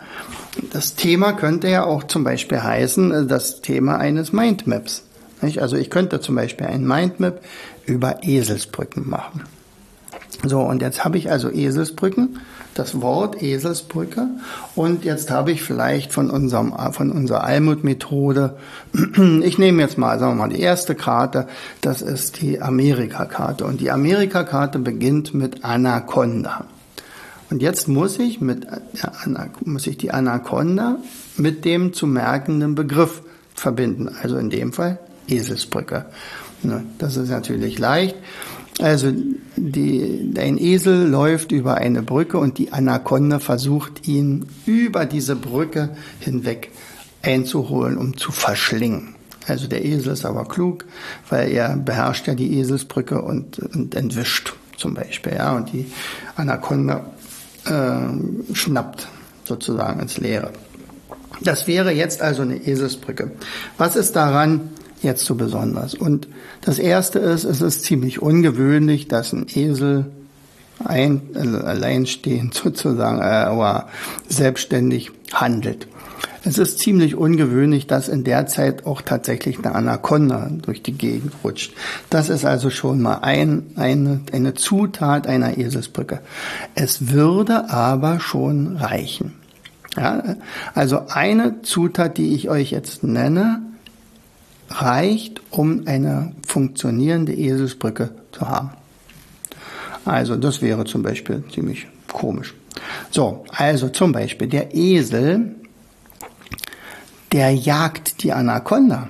Das 0.72 0.96
Thema 0.96 1.34
könnte 1.34 1.68
ja 1.68 1.84
auch 1.84 2.06
zum 2.06 2.24
Beispiel 2.24 2.64
heißen, 2.64 3.12
äh, 3.12 3.26
das 3.26 3.60
Thema 3.60 3.98
eines 3.98 4.32
Mindmaps. 4.32 5.04
Also 5.58 5.76
ich 5.76 5.90
könnte 5.90 6.22
zum 6.22 6.36
Beispiel 6.36 6.68
ein 6.68 6.88
Mindmap 6.88 7.42
über 7.86 8.24
Eselsbrücken 8.24 9.10
machen. 9.10 9.44
So, 10.46 10.62
und 10.62 10.82
jetzt 10.82 11.04
habe 11.04 11.18
ich 11.18 11.30
also 11.30 11.50
Eselsbrücken, 11.50 12.40
das 12.74 13.02
Wort 13.02 13.42
Eselsbrücke, 13.42 14.28
und 14.76 15.06
jetzt 15.06 15.32
habe 15.32 15.52
ich 15.52 15.62
vielleicht 15.62 16.12
von 16.12 16.30
unserem, 16.30 16.74
von 16.92 17.12
unserer 17.12 17.44
Almut-Methode, 17.44 18.58
ich 19.44 19.58
nehme 19.58 19.82
jetzt 19.82 19.98
mal, 19.98 20.20
sagen 20.20 20.34
wir 20.34 20.48
mal, 20.48 20.54
die 20.54 20.62
erste 20.62 20.96
Karte, 20.96 21.48
das 21.82 22.02
ist 22.02 22.42
die 22.42 22.62
Amerika-Karte. 22.62 23.66
Und 23.66 23.82
die 23.82 23.92
Amerika-Karte 23.92 24.80
beginnt 24.80 25.34
mit 25.34 25.64
Anaconda. 25.64 26.66
Und 27.50 27.62
jetzt 27.62 27.88
muss 27.88 28.18
ich 28.18 28.42
mit, 28.42 28.66
ja, 28.94 29.12
muss 29.64 29.86
ich 29.86 29.98
die 29.98 30.12
Anaconda 30.12 30.98
mit 31.38 31.66
dem 31.66 31.94
zu 31.94 32.08
merkenden 32.08 32.74
Begriff 32.74 33.22
verbinden. 33.54 34.10
Also 34.22 34.38
in 34.38 34.50
dem 34.50 34.74
Fall 34.74 35.00
Eselsbrücke. 35.28 36.06
Ne, 36.64 36.84
das 36.98 37.18
ist 37.18 37.30
natürlich 37.30 37.78
leicht. 37.78 38.16
Also 38.80 39.14
die, 39.56 40.34
ein 40.38 40.58
Esel 40.58 41.08
läuft 41.08 41.52
über 41.52 41.76
eine 41.76 42.02
Brücke 42.02 42.38
und 42.38 42.58
die 42.58 42.72
Anaconda 42.72 43.40
versucht 43.40 44.08
ihn 44.08 44.48
über 44.66 45.06
diese 45.06 45.36
Brücke 45.36 45.96
hinweg 46.20 46.72
einzuholen, 47.22 47.98
um 47.98 48.18
zu 48.18 48.32
verschlingen. 48.32 49.16
Also 49.48 49.68
der 49.68 49.86
Esel 49.86 50.14
ist 50.14 50.26
aber 50.26 50.46
klug, 50.46 50.86
weil 51.30 51.52
er 51.52 51.76
beherrscht 51.76 52.28
ja 52.28 52.36
die 52.36 52.60
Eselsbrücke 52.60 53.22
und, 53.22 53.60
und 53.60 53.94
entwischt 53.96 54.54
zum 54.78 54.94
Beispiel. 54.94 55.34
Ja, 55.34 55.56
und 55.56 55.72
die 55.72 55.86
Anaconda 56.36 57.06
äh, 57.66 58.56
schnappt 58.56 59.08
sozusagen 59.44 60.00
ins 60.00 60.18
Leere. 60.18 60.52
Das 61.42 61.68
wäre 61.68 61.92
jetzt 61.92 62.22
also 62.22 62.42
eine 62.42 62.56
Eselsbrücke. 62.56 63.32
Was 63.78 63.96
ist 63.96 64.16
daran 64.16 64.72
jetzt 65.04 65.26
so 65.26 65.36
besonders? 65.36 65.94
Und 65.94 66.28
das 66.62 66.80
erste 66.80 67.20
ist, 67.20 67.44
es 67.44 67.62
ist 67.62 67.84
ziemlich 67.84 68.22
ungewöhnlich, 68.22 69.08
dass 69.08 69.34
ein 69.34 69.48
Esel 69.54 70.06
ein, 70.84 71.22
also 71.36 71.58
alleinstehend 71.60 72.54
sozusagen, 72.54 73.20
äh, 73.20 73.24
aber 73.24 73.90
selbstständig 74.28 75.12
handelt. 75.34 75.88
Es 76.46 76.58
ist 76.58 76.80
ziemlich 76.80 77.16
ungewöhnlich, 77.16 77.88
dass 77.88 78.10
in 78.10 78.26
der 78.26 78.48
Zeit 78.48 78.86
auch 78.86 79.02
tatsächlich 79.02 79.60
eine 79.60 79.74
Anaconda 79.76 80.50
durch 80.62 80.84
die 80.84 80.92
Gegend 80.92 81.32
rutscht. 81.42 81.74
Das 82.10 82.28
ist 82.28 82.44
also 82.44 82.70
schon 82.70 83.02
mal 83.02 83.20
ein, 83.22 83.68
eine, 83.78 84.20
eine 84.34 84.54
Zutat 84.54 85.26
einer 85.26 85.58
Eselsbrücke. 85.58 86.20
Es 86.76 87.12
würde 87.12 87.70
aber 87.70 88.20
schon 88.20 88.76
reichen. 88.76 89.36
Ja, 89.96 90.36
also 90.74 91.04
eine 91.08 91.62
Zutat, 91.62 92.18
die 92.18 92.34
ich 92.34 92.50
euch 92.50 92.72
jetzt 92.72 93.04
nenne, 93.04 93.62
reicht, 94.70 95.42
um 95.52 95.84
eine 95.88 96.34
funktionierende 96.48 97.34
Eselsbrücke 97.34 98.10
zu 98.32 98.48
haben. 98.48 98.72
Also 100.06 100.36
das 100.36 100.62
wäre 100.62 100.84
zum 100.86 101.04
Beispiel 101.04 101.44
ziemlich 101.54 101.88
komisch. 102.12 102.54
So, 103.12 103.46
also 103.50 103.90
zum 103.90 104.12
Beispiel 104.12 104.48
der 104.48 104.76
Esel 104.76 105.56
der 107.34 107.52
jagt 107.52 108.24
die 108.24 108.32
Anaconda. 108.32 109.10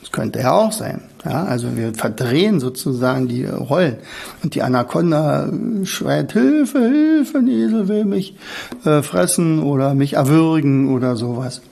Das 0.00 0.12
könnte 0.12 0.40
ja 0.40 0.52
auch 0.52 0.72
sein. 0.72 1.02
Ja, 1.24 1.44
also 1.44 1.76
wir 1.76 1.92
verdrehen 1.94 2.60
sozusagen 2.60 3.28
die 3.28 3.44
Rollen. 3.44 3.96
Und 4.42 4.54
die 4.54 4.62
Anaconda 4.62 5.48
schreit, 5.84 6.32
Hilfe, 6.32 6.78
Hilfe, 6.78 7.38
ein 7.38 7.48
Esel 7.48 7.88
will 7.88 8.04
mich 8.04 8.36
äh, 8.84 9.02
fressen 9.02 9.62
oder 9.62 9.94
mich 9.94 10.14
erwürgen 10.14 10.92
oder 10.92 11.16
sowas. 11.16 11.62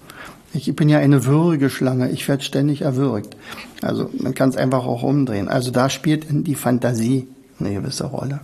Ich 0.52 0.74
bin 0.74 0.88
ja 0.88 0.98
eine 0.98 1.24
Würgeschlange, 1.24 2.10
ich 2.10 2.26
werde 2.28 2.42
ständig 2.42 2.82
erwürgt. 2.82 3.36
Also 3.82 4.10
man 4.18 4.34
kann 4.34 4.48
es 4.48 4.56
einfach 4.56 4.84
auch 4.84 5.02
umdrehen. 5.02 5.48
Also 5.48 5.70
da 5.70 5.88
spielt 5.88 6.26
die 6.28 6.54
Fantasie 6.56 7.28
eine 7.60 7.72
gewisse 7.72 8.06
Rolle. 8.06 8.40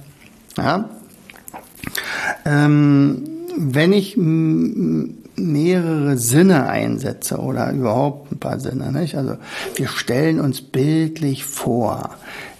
Ja? 0.56 0.88
Ähm, 2.44 3.28
wenn 3.56 3.92
ich 3.92 4.16
mehrere 5.36 6.16
Sinne 6.16 6.68
einsetze 6.68 7.38
oder 7.38 7.72
überhaupt 7.72 8.32
ein 8.32 8.38
paar 8.38 8.60
Sinne. 8.60 8.92
Nicht? 8.92 9.16
Also 9.16 9.36
wir 9.74 9.88
stellen 9.88 10.40
uns 10.40 10.62
bildlich 10.62 11.44
vor, 11.44 12.10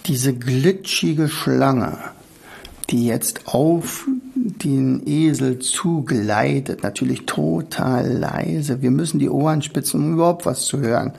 diese 0.05 0.33
glitschige 0.33 1.27
Schlange, 1.27 1.97
die 2.89 3.05
jetzt 3.05 3.47
auf 3.47 4.07
den 4.37 5.01
Esel 5.05 5.59
zugleitet, 5.59 6.83
natürlich 6.83 7.25
total 7.25 8.11
leise. 8.11 8.81
Wir 8.81 8.91
müssen 8.91 9.19
die 9.19 9.29
Ohren 9.29 9.61
spitzen, 9.61 10.03
um 10.03 10.13
überhaupt 10.13 10.45
was 10.45 10.65
zu 10.65 10.79
hören. 10.79 11.13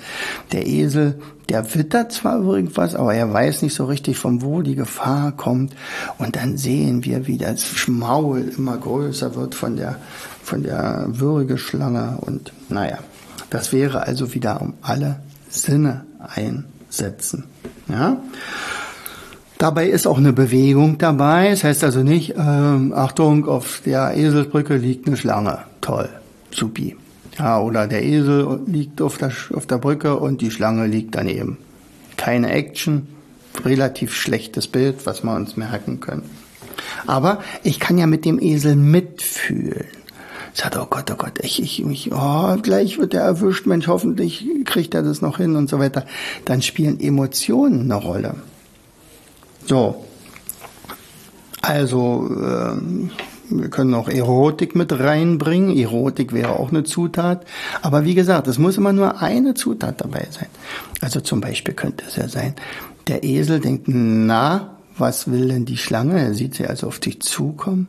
Der 0.52 0.66
Esel, 0.66 1.18
der 1.48 1.74
wittert 1.74 2.12
zwar 2.12 2.40
irgendwas, 2.40 2.94
aber 2.94 3.14
er 3.14 3.32
weiß 3.32 3.62
nicht 3.62 3.74
so 3.74 3.86
richtig, 3.86 4.18
von 4.18 4.42
wo 4.42 4.62
die 4.62 4.76
Gefahr 4.76 5.32
kommt. 5.32 5.74
Und 6.18 6.36
dann 6.36 6.56
sehen 6.56 7.04
wir, 7.04 7.26
wie 7.26 7.38
das 7.38 7.64
Schmaul 7.64 8.52
immer 8.56 8.76
größer 8.76 9.34
wird 9.34 9.54
von 9.54 9.76
der 9.76 9.98
von 10.48 10.62
der 10.62 11.04
Würgeschlange 11.08 12.16
und 12.22 12.52
naja, 12.70 12.98
das 13.50 13.72
wäre 13.72 14.06
also 14.06 14.32
wieder 14.32 14.62
um 14.62 14.74
alle 14.80 15.20
Sinne 15.50 16.06
einsetzen. 16.18 17.44
Ja? 17.86 18.16
Dabei 19.58 19.88
ist 19.88 20.06
auch 20.06 20.18
eine 20.18 20.32
Bewegung 20.32 20.98
dabei. 20.98 21.50
Das 21.50 21.64
heißt 21.64 21.82
also 21.82 22.04
nicht, 22.04 22.34
ähm, 22.36 22.92
Achtung, 22.94 23.46
auf 23.46 23.82
der 23.84 24.16
Eselsbrücke 24.16 24.76
liegt 24.76 25.08
eine 25.08 25.16
Schlange. 25.16 25.58
Toll, 25.80 26.08
supi. 26.52 26.96
Ja, 27.38 27.60
oder 27.60 27.86
der 27.86 28.04
Esel 28.04 28.60
liegt 28.66 29.00
auf 29.02 29.18
der, 29.18 29.32
auf 29.52 29.66
der 29.66 29.78
Brücke 29.78 30.16
und 30.16 30.40
die 30.40 30.50
Schlange 30.50 30.86
liegt 30.86 31.14
daneben. 31.14 31.58
Keine 32.16 32.50
Action, 32.50 33.08
relativ 33.64 34.14
schlechtes 34.14 34.68
Bild, 34.68 35.06
was 35.06 35.22
wir 35.22 35.34
uns 35.34 35.56
merken 35.56 36.00
können. 36.00 36.28
Aber 37.06 37.40
ich 37.62 37.80
kann 37.80 37.98
ja 37.98 38.06
mit 38.06 38.24
dem 38.24 38.40
Esel 38.40 38.76
mitfühlen 38.76 39.86
sagt, 40.54 40.76
oh 40.76 40.86
Gott, 40.90 41.10
oh 41.12 41.16
Gott, 41.16 41.38
ich, 41.42 41.62
ich, 41.62 41.84
mich, 41.84 42.10
oh, 42.12 42.56
gleich 42.60 42.98
wird 42.98 43.14
er 43.14 43.22
erwischt, 43.22 43.66
Mensch, 43.66 43.86
hoffentlich 43.86 44.44
kriegt 44.64 44.92
er 44.94 45.02
das 45.02 45.22
noch 45.22 45.36
hin 45.38 45.54
und 45.54 45.70
so 45.70 45.78
weiter. 45.78 46.04
Dann 46.46 46.62
spielen 46.62 46.98
Emotionen 46.98 47.82
eine 47.82 47.94
Rolle. 47.94 48.34
So. 49.68 50.06
Also, 51.60 52.26
äh, 52.30 52.76
wir 53.50 53.68
können 53.68 53.94
auch 53.94 54.08
Erotik 54.08 54.74
mit 54.74 54.98
reinbringen. 54.98 55.76
Erotik 55.76 56.32
wäre 56.32 56.58
auch 56.58 56.70
eine 56.70 56.84
Zutat. 56.84 57.46
Aber 57.82 58.04
wie 58.04 58.14
gesagt, 58.14 58.48
es 58.48 58.58
muss 58.58 58.78
immer 58.78 58.94
nur 58.94 59.20
eine 59.20 59.52
Zutat 59.54 60.00
dabei 60.00 60.26
sein. 60.30 60.48
Also 61.02 61.20
zum 61.20 61.40
Beispiel 61.40 61.74
könnte 61.74 62.04
es 62.06 62.16
ja 62.16 62.28
sein, 62.28 62.54
der 63.08 63.24
Esel 63.24 63.60
denkt, 63.60 63.84
na, 63.88 64.76
was 64.96 65.30
will 65.30 65.48
denn 65.48 65.66
die 65.66 65.76
Schlange? 65.76 66.18
Er 66.18 66.34
sieht 66.34 66.54
sie 66.54 66.66
also 66.66 66.86
auf 66.86 66.98
dich 66.98 67.20
zukommen. 67.20 67.88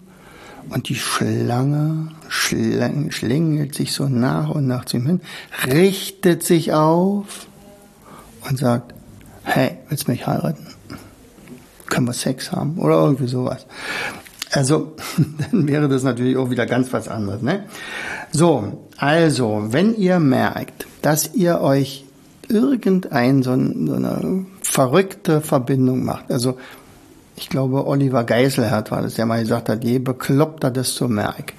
Und 0.69 0.89
die 0.89 0.95
Schlange 0.95 2.09
schläng, 2.27 3.11
schlängelt 3.11 3.73
sich 3.73 3.93
so 3.93 4.07
nach 4.07 4.49
und 4.49 4.67
nach 4.67 4.85
zu 4.85 4.97
ihm 4.97 5.07
hin, 5.07 5.21
richtet 5.65 6.43
sich 6.43 6.73
auf 6.73 7.47
und 8.47 8.59
sagt, 8.59 8.93
hey, 9.43 9.77
willst 9.87 10.07
du 10.07 10.11
mich 10.11 10.27
heiraten? 10.27 10.78
Können 11.89 12.07
wir 12.07 12.13
Sex 12.13 12.51
haben? 12.51 12.77
Oder 12.77 12.95
irgendwie 12.95 13.27
sowas. 13.27 13.65
Also, 14.51 14.95
dann 15.51 15.67
wäre 15.67 15.87
das 15.87 16.03
natürlich 16.03 16.37
auch 16.37 16.49
wieder 16.49 16.65
ganz 16.65 16.91
was 16.93 17.07
anderes. 17.07 17.41
Ne? 17.41 17.65
So, 18.31 18.85
also, 18.97 19.65
wenn 19.69 19.95
ihr 19.95 20.19
merkt, 20.19 20.87
dass 21.01 21.33
ihr 21.33 21.61
euch 21.61 22.05
irgendein 22.49 23.43
so, 23.43 23.51
so 23.51 23.93
eine 23.93 24.45
verrückte 24.61 25.41
Verbindung 25.41 26.03
macht. 26.03 26.31
Also 26.31 26.57
ich 27.35 27.47
glaube, 27.47 27.87
Oliver 27.87 28.23
Geiselhardt 28.23 28.91
war 28.91 29.01
das, 29.01 29.13
der 29.13 29.25
mal 29.25 29.39
gesagt 29.39 29.69
hat, 29.69 29.83
je 29.83 29.99
bekloppter, 29.99 30.71
desto 30.71 31.07
merk. 31.07 31.53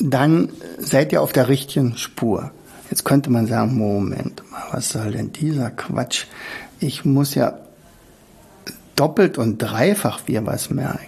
Dann 0.00 0.50
seid 0.78 1.12
ihr 1.12 1.22
auf 1.22 1.32
der 1.32 1.48
richtigen 1.48 1.96
Spur. 1.96 2.50
Jetzt 2.90 3.04
könnte 3.04 3.30
man 3.30 3.46
sagen, 3.46 3.78
Moment 3.78 4.42
mal, 4.50 4.62
was 4.72 4.90
soll 4.90 5.12
denn 5.12 5.32
dieser 5.32 5.70
Quatsch? 5.70 6.26
Ich 6.78 7.04
muss 7.04 7.34
ja 7.34 7.58
doppelt 8.96 9.38
und 9.38 9.58
dreifach 9.58 10.20
wir 10.26 10.46
was 10.46 10.70
merken. 10.70 11.06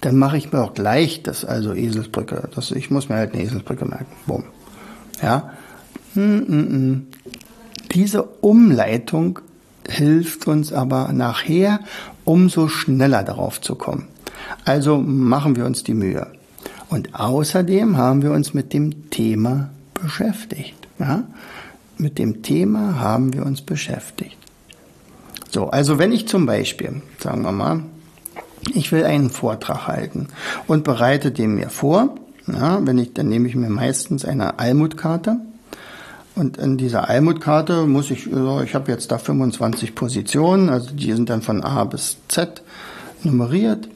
Dann 0.00 0.16
mache 0.16 0.38
ich 0.38 0.52
mir 0.52 0.62
auch 0.62 0.74
gleich 0.74 1.22
das, 1.22 1.44
also 1.44 1.74
Eselsbrücke. 1.74 2.48
Das, 2.54 2.70
ich 2.70 2.90
muss 2.90 3.08
mir 3.08 3.16
halt 3.16 3.34
eine 3.34 3.42
Eselsbrücke 3.42 3.84
merken. 3.84 4.06
Bumm. 4.26 4.44
Ja. 5.22 5.50
Hm, 6.14 6.46
hm, 6.46 6.68
hm. 6.68 7.06
Diese 7.92 8.22
Umleitung 8.22 9.40
hilft 9.88 10.46
uns 10.46 10.72
aber 10.72 11.12
nachher, 11.12 11.80
umso 12.24 12.68
schneller 12.68 13.22
darauf 13.22 13.60
zu 13.60 13.74
kommen. 13.74 14.06
Also 14.64 14.98
machen 14.98 15.56
wir 15.56 15.66
uns 15.66 15.82
die 15.82 15.94
Mühe. 15.94 16.26
Und 16.88 17.14
außerdem 17.14 17.96
haben 17.96 18.22
wir 18.22 18.32
uns 18.32 18.54
mit 18.54 18.72
dem 18.72 19.10
Thema 19.10 19.70
beschäftigt. 19.94 20.88
Ja? 20.98 21.24
Mit 21.98 22.18
dem 22.18 22.42
Thema 22.42 22.98
haben 22.98 23.32
wir 23.32 23.44
uns 23.44 23.62
beschäftigt. 23.62 24.36
So, 25.50 25.68
also 25.68 25.98
wenn 25.98 26.12
ich 26.12 26.28
zum 26.28 26.46
Beispiel, 26.46 27.02
sagen 27.18 27.42
wir 27.42 27.52
mal, 27.52 27.82
ich 28.74 28.92
will 28.92 29.04
einen 29.04 29.30
Vortrag 29.30 29.88
halten 29.88 30.28
und 30.66 30.84
bereite 30.84 31.32
den 31.32 31.56
mir 31.56 31.70
vor, 31.70 32.14
ja, 32.46 32.84
wenn 32.86 32.98
ich, 32.98 33.14
dann 33.14 33.28
nehme 33.28 33.48
ich 33.48 33.56
mir 33.56 33.70
meistens 33.70 34.24
eine 34.24 34.58
Almutkarte 34.58 35.36
und 36.36 36.56
in 36.56 36.76
dieser 36.76 37.08
Almutkarte 37.08 37.86
muss 37.86 38.10
ich, 38.10 38.26
ich 38.26 38.74
habe 38.74 38.92
jetzt 38.92 39.10
da 39.10 39.18
25 39.18 39.94
Positionen, 39.94 40.68
also 40.68 40.90
die 40.92 41.12
sind 41.12 41.28
dann 41.30 41.42
von 41.42 41.64
A 41.64 41.84
bis 41.84 42.16
Z 42.28 42.62
nummeriert 43.24 43.88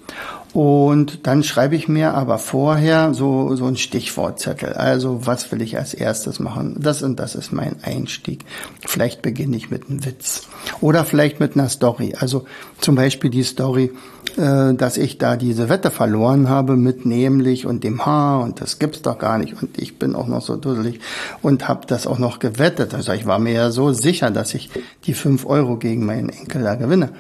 und 0.55 1.27
dann 1.27 1.43
schreibe 1.43 1.75
ich 1.75 1.89
mir 1.89 2.15
aber 2.15 2.39
vorher 2.39 3.13
so, 3.13 3.57
so 3.57 3.67
ein 3.67 3.77
Stichwortzettel. 3.77 4.75
Also, 4.75 5.27
was 5.27 5.51
will 5.51 5.61
ich 5.61 5.77
als 5.79 5.95
erstes 5.95 6.39
machen? 6.39 6.77
Das 6.79 7.03
und 7.03 7.19
das 7.19 7.35
ist 7.35 7.53
mein 7.53 7.75
Einstieg. 7.83 8.45
Vielleicht 8.87 9.21
beginne 9.21 9.57
ich 9.57 9.71
mit 9.71 9.91
einem 9.91 10.05
Witz. 10.05 10.47
Oder 10.81 11.05
vielleicht 11.05 11.41
mit 11.41 11.57
einer 11.57 11.69
Story. 11.69 12.15
Also, 12.17 12.45
zum 12.81 12.95
Beispiel 12.95 13.31
die 13.31 13.43
Story, 13.43 13.91
äh, 14.37 14.75
dass 14.75 14.97
ich 14.97 15.19
da 15.19 15.37
diese 15.37 15.69
Wette 15.69 15.91
verloren 15.91 16.49
habe 16.49 16.77
mit 16.77 17.05
nämlich 17.05 17.67
und 17.67 17.83
dem 17.83 18.07
Haar 18.07 18.45
und 18.45 18.61
das 18.61 18.79
gibt's 18.79 19.03
doch 19.03 19.19
gar 19.19 19.39
nicht 19.39 19.61
und 19.61 19.77
ich 19.77 19.99
bin 19.99 20.15
auch 20.15 20.29
noch 20.29 20.41
so 20.41 20.55
dusselig 20.55 21.01
und 21.43 21.67
habe 21.67 21.89
das 21.89 22.07
auch 22.07 22.21
noch 22.21 22.39
gewettet. 22.39 22.95
Also, 22.95 23.11
ich 23.11 23.27
war 23.27 23.41
mir 23.41 23.55
ja 23.55 23.71
so 23.73 23.93
sicher, 23.93 24.31
dass 24.31 24.55
ich 24.55 24.71
die 25.07 25.15
fünf 25.15 25.47
Euro 25.47 25.79
gegen 25.79 26.07
meinen 26.07 26.29
Enkel 26.29 26.63
da 26.63 26.77
gewinne. 26.77 27.11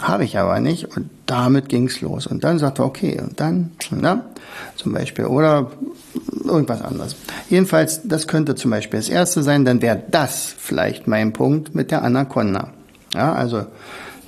Habe 0.00 0.24
ich 0.24 0.38
aber 0.38 0.60
nicht 0.60 0.96
und 0.96 1.10
damit 1.26 1.68
ging's 1.68 2.00
los. 2.00 2.26
Und 2.26 2.44
dann 2.44 2.58
sagte 2.58 2.82
er, 2.82 2.86
okay, 2.86 3.20
und 3.20 3.40
dann, 3.40 3.72
na, 3.90 4.26
zum 4.76 4.92
Beispiel, 4.92 5.26
oder 5.26 5.70
irgendwas 6.44 6.82
anderes. 6.82 7.16
Jedenfalls, 7.48 8.02
das 8.04 8.26
könnte 8.26 8.54
zum 8.54 8.70
Beispiel 8.70 9.00
das 9.00 9.08
erste 9.08 9.42
sein, 9.42 9.64
dann 9.64 9.82
wäre 9.82 10.00
das 10.10 10.54
vielleicht 10.56 11.06
mein 11.06 11.32
Punkt 11.32 11.74
mit 11.74 11.90
der 11.90 12.02
Anaconda. 12.02 12.72
Ja, 13.14 13.32
also, 13.32 13.66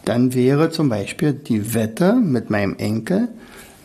dann 0.04 0.34
wäre 0.34 0.70
zum 0.70 0.88
Beispiel 0.88 1.34
die 1.34 1.74
Wette 1.74 2.14
mit 2.14 2.50
meinem 2.50 2.76
Enkel 2.76 3.28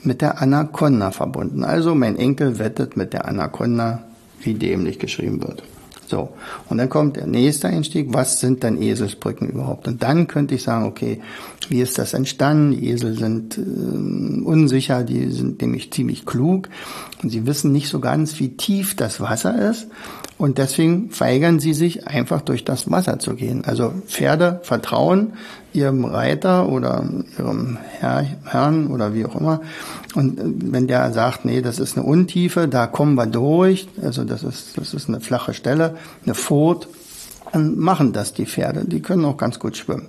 mit 0.06 0.22
der 0.22 0.42
Anaconda 0.42 1.12
verbunden. 1.12 1.64
Also 1.64 1.96
mein 1.96 2.18
Enkel 2.18 2.60
wettet 2.60 2.96
mit 2.96 3.14
der 3.14 3.28
Anaconda, 3.28 4.04
wie 4.42 4.54
dämlich 4.54 5.00
geschrieben 5.00 5.42
wird. 5.42 5.64
So, 6.08 6.30
und 6.70 6.78
dann 6.78 6.90
kommt 6.90 7.16
der 7.16 7.26
nächste 7.26 7.68
Einstieg, 7.68 8.14
was 8.14 8.40
sind 8.40 8.64
dann 8.64 8.80
Eselsbrücken 8.80 9.50
überhaupt? 9.50 9.88
Und 9.88 10.04
dann 10.04 10.28
könnte 10.28 10.56
ich 10.56 10.64
sagen, 10.64 10.86
okay, 10.86 11.22
wie 11.70 11.82
ist 11.82 11.98
das 11.98 12.14
entstanden? 12.14 12.72
Die 12.72 12.90
Esel 12.90 13.18
sind 13.18 13.58
äh, 13.58 13.62
unsicher, 13.62 15.04
die 15.04 15.32
sind 15.32 15.62
nämlich 15.62 15.92
ziemlich 15.92 16.26
klug 16.26 16.70
und 17.24 17.30
sie 17.30 17.48
wissen 17.48 17.72
nicht 17.72 17.90
so 17.90 18.00
ganz, 18.00 18.40
wie 18.40 18.56
tief 18.56 18.96
das 18.96 19.20
Wasser 19.20 19.70
ist 19.70 19.88
und 20.38 20.58
deswegen 20.58 21.10
weigern 21.18 21.60
sie 21.60 21.74
sich 21.74 22.08
einfach 22.08 22.42
durch 22.42 22.66
das 22.66 22.92
Wasser 22.92 23.20
zu 23.20 23.36
gehen. 23.36 23.64
Also 23.66 23.94
Pferde 24.08 24.60
vertrauen 24.64 25.34
ihrem 25.72 26.04
Reiter 26.04 26.68
oder 26.70 27.04
ihrem 27.38 27.78
Herr, 28.00 28.26
Herrn 28.46 28.88
oder 28.88 29.14
wie 29.14 29.26
auch 29.26 29.36
immer. 29.36 29.62
Und 30.14 30.40
äh, 30.40 30.44
wenn 30.46 30.88
der 30.88 31.12
sagt, 31.14 31.46
nee, 31.46 31.62
das 31.62 31.80
ist 31.80 31.98
eine 31.98 32.06
Untiefe, 32.06 32.68
da 32.68 32.88
kommen 32.88 33.16
wir 33.16 33.28
durch, 33.28 33.88
also 34.02 34.24
das 34.24 34.44
ist, 34.44 34.78
das 34.78 34.94
ist 34.94 35.08
eine 35.08 35.22
flache 35.22 35.54
Stelle, 35.54 35.96
eine 36.26 36.36
Furt, 36.36 36.88
dann 37.54 37.78
machen 37.78 38.12
das 38.12 38.34
die 38.34 38.46
Pferde. 38.46 38.84
Die 38.86 39.02
können 39.02 39.24
auch 39.24 39.38
ganz 39.38 39.60
gut 39.60 39.78
schwimmen. 39.78 40.08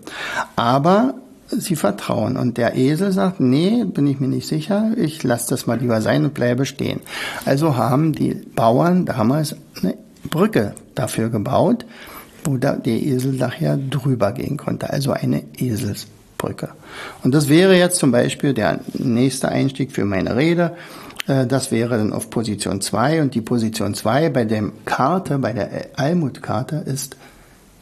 Aber 0.56 1.14
sie 1.48 1.76
vertrauen. 1.76 2.36
Und 2.36 2.56
der 2.56 2.74
Esel 2.74 3.12
sagt, 3.12 3.38
nee, 3.38 3.84
bin 3.84 4.08
ich 4.08 4.18
mir 4.18 4.26
nicht 4.26 4.48
sicher, 4.48 4.90
ich 4.96 5.22
lasse 5.22 5.50
das 5.50 5.68
mal 5.68 5.78
lieber 5.78 6.00
sein 6.02 6.24
und 6.24 6.34
bleibe 6.34 6.66
stehen. 6.66 7.00
Also 7.44 7.76
haben 7.76 8.12
die 8.12 8.34
Bauern 8.34 9.04
damals 9.04 9.54
eine 9.80 9.94
Brücke 10.26 10.74
dafür 10.94 11.28
gebaut, 11.28 11.84
wo 12.44 12.56
der 12.56 12.84
Esel 12.86 13.32
nachher 13.32 13.76
drüber 13.76 14.32
gehen 14.32 14.56
konnte, 14.56 14.90
also 14.90 15.12
eine 15.12 15.42
Eselsbrücke. 15.58 16.68
Und 17.22 17.34
das 17.34 17.48
wäre 17.48 17.76
jetzt 17.76 17.98
zum 17.98 18.12
Beispiel 18.12 18.54
der 18.54 18.80
nächste 18.94 19.48
Einstieg 19.48 19.92
für 19.92 20.04
meine 20.04 20.36
Rede. 20.36 20.76
Äh, 21.26 21.46
das 21.46 21.72
wäre 21.72 21.98
dann 21.98 22.12
auf 22.12 22.30
Position 22.30 22.80
2 22.80 23.22
und 23.22 23.34
die 23.34 23.40
Position 23.40 23.94
2 23.94 24.30
bei 24.30 24.44
der 24.44 24.70
Karte, 24.84 25.38
bei 25.38 25.52
der 25.52 25.88
Almut-Karte 25.96 26.76
ist 26.86 27.16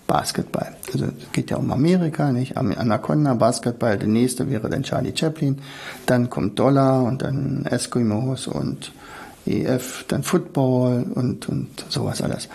Basketball. 0.07 0.75
Also 0.93 1.07
es 1.07 1.33
geht 1.33 1.51
ja 1.51 1.57
um 1.57 1.71
Amerika, 1.71 2.31
nicht? 2.31 2.57
Anaconda, 2.57 3.35
Basketball, 3.35 3.99
der 3.99 4.09
nächste 4.09 4.51
wäre 4.51 4.69
dann 4.69 4.83
Charlie 4.83 5.15
Chaplin, 5.15 5.59
dann 6.07 6.29
kommt 6.29 6.59
Dollar 6.59 7.03
und 7.05 7.23
dann 7.23 7.67
Eskimos 7.67 8.47
und 8.47 8.93
EF, 9.47 10.05
dann 10.09 10.23
Football 10.23 11.07
und, 11.15 11.49
und 11.49 11.69
sowas 11.89 12.23
alles. 12.23 12.49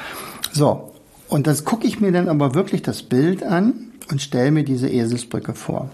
So, 0.51 0.93
und 1.27 1.47
das 1.47 1.63
gucke 1.65 1.87
ich 1.87 1.99
mir 1.99 2.11
dann 2.11 2.27
aber 2.29 2.55
wirklich 2.55 2.81
das 2.81 3.03
Bild 3.03 3.43
an 3.43 3.73
und 4.09 4.21
stelle 4.21 4.51
mir 4.51 4.63
diese 4.63 4.89
Eselsbrücke 4.89 5.53
vor. 5.53 5.89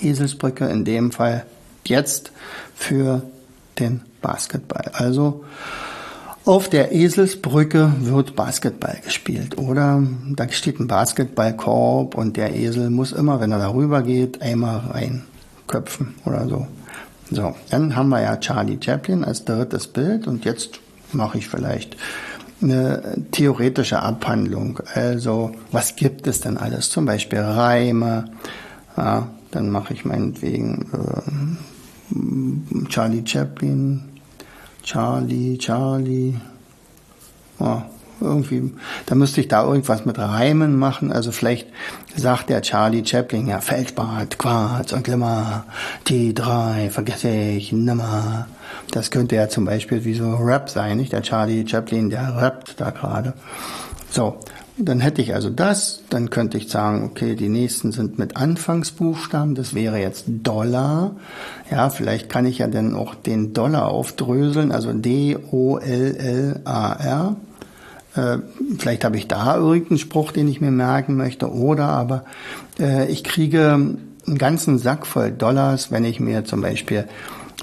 Eselsbrücke 0.00 0.66
in 0.66 0.84
dem 0.84 1.10
Fall 1.10 1.46
jetzt 1.84 2.32
für 2.74 3.22
den 3.78 4.02
Basketball. 4.20 4.90
Also 4.92 5.44
auf 6.44 6.68
der 6.68 6.92
Eselsbrücke 6.92 7.92
wird 8.00 8.36
Basketball 8.36 8.98
gespielt. 9.04 9.58
Oder 9.58 10.02
da 10.28 10.48
steht 10.50 10.78
ein 10.78 10.86
Basketballkorb 10.86 12.14
und 12.14 12.36
der 12.36 12.54
Esel 12.54 12.90
muss 12.90 13.12
immer, 13.12 13.40
wenn 13.40 13.52
er 13.52 13.58
darüber 13.58 14.02
geht, 14.02 14.42
einmal 14.42 14.78
reinköpfen 14.78 16.14
oder 16.24 16.46
so. 16.48 16.66
So, 17.30 17.54
dann 17.70 17.96
haben 17.96 18.08
wir 18.10 18.22
ja 18.22 18.36
Charlie 18.36 18.78
Chaplin 18.80 19.24
als 19.24 19.44
drittes 19.44 19.88
Bild 19.88 20.26
und 20.26 20.44
jetzt 20.44 20.78
mache 21.12 21.38
ich 21.38 21.48
vielleicht 21.48 21.96
eine 22.62 23.16
theoretische 23.32 24.00
Abhandlung. 24.00 24.80
Also, 24.94 25.52
was 25.72 25.96
gibt 25.96 26.26
es 26.26 26.40
denn 26.40 26.56
alles? 26.56 26.90
Zum 26.90 27.04
Beispiel 27.04 27.40
Reime. 27.40 28.26
Ja, 28.96 29.28
dann 29.50 29.70
mache 29.70 29.94
ich 29.94 30.04
meinetwegen 30.04 31.66
äh, 32.12 32.88
Charlie 32.88 33.26
Chaplin, 33.26 34.04
Charlie, 34.82 35.58
Charlie. 35.58 36.34
Ja, 37.58 37.90
irgendwie, 38.20 38.72
da 39.06 39.14
müsste 39.14 39.40
ich 39.40 39.48
da 39.48 39.64
irgendwas 39.64 40.04
mit 40.04 40.18
Reimen 40.18 40.76
machen. 40.76 41.12
Also 41.12 41.32
vielleicht 41.32 41.68
sagt 42.16 42.50
der 42.50 42.62
Charlie 42.62 43.04
Chaplin 43.04 43.46
ja 43.46 43.60
Feldbad, 43.60 44.38
Quarz 44.38 44.92
und 44.92 45.04
Glimmer, 45.04 45.64
die 46.08 46.34
drei 46.34 46.90
vergesse 46.90 47.28
ich 47.28 47.72
nimmer. 47.72 48.46
Das 48.90 49.10
könnte 49.10 49.36
ja 49.36 49.48
zum 49.48 49.64
Beispiel 49.64 50.04
wie 50.04 50.14
so 50.14 50.34
Rap 50.36 50.68
sein, 50.70 50.96
nicht? 50.98 51.12
Der 51.12 51.22
Charlie 51.22 51.66
Chaplin, 51.66 52.10
der 52.10 52.36
rappt 52.36 52.80
da 52.80 52.90
gerade. 52.90 53.34
So, 54.10 54.38
dann 54.78 55.00
hätte 55.00 55.22
ich 55.22 55.32
also 55.34 55.48
das, 55.48 56.02
dann 56.10 56.28
könnte 56.30 56.58
ich 56.58 56.68
sagen, 56.68 57.04
okay, 57.04 57.34
die 57.34 57.48
nächsten 57.48 57.92
sind 57.92 58.18
mit 58.18 58.36
Anfangsbuchstaben, 58.36 59.54
das 59.54 59.74
wäre 59.74 59.98
jetzt 59.98 60.24
Dollar. 60.26 61.12
Ja, 61.70 61.88
vielleicht 61.88 62.28
kann 62.28 62.44
ich 62.44 62.58
ja 62.58 62.66
dann 62.66 62.94
auch 62.94 63.14
den 63.14 63.54
Dollar 63.54 63.88
aufdröseln, 63.88 64.72
also 64.72 64.92
D-O-L-L-A-R. 64.92 65.36
Äh, 68.16 68.38
vielleicht 68.78 69.04
habe 69.04 69.16
ich 69.16 69.28
da 69.28 69.56
irgendeinen 69.56 69.98
Spruch, 69.98 70.32
den 70.32 70.48
ich 70.48 70.60
mir 70.60 70.70
merken 70.70 71.16
möchte, 71.16 71.52
oder 71.52 71.88
aber 71.88 72.24
äh, 72.78 73.06
ich 73.08 73.24
kriege 73.24 73.74
einen 73.74 74.38
ganzen 74.38 74.78
Sack 74.78 75.06
voll 75.06 75.30
Dollars, 75.30 75.90
wenn 75.92 76.04
ich 76.04 76.20
mir 76.20 76.44
zum 76.44 76.60
Beispiel 76.60 77.06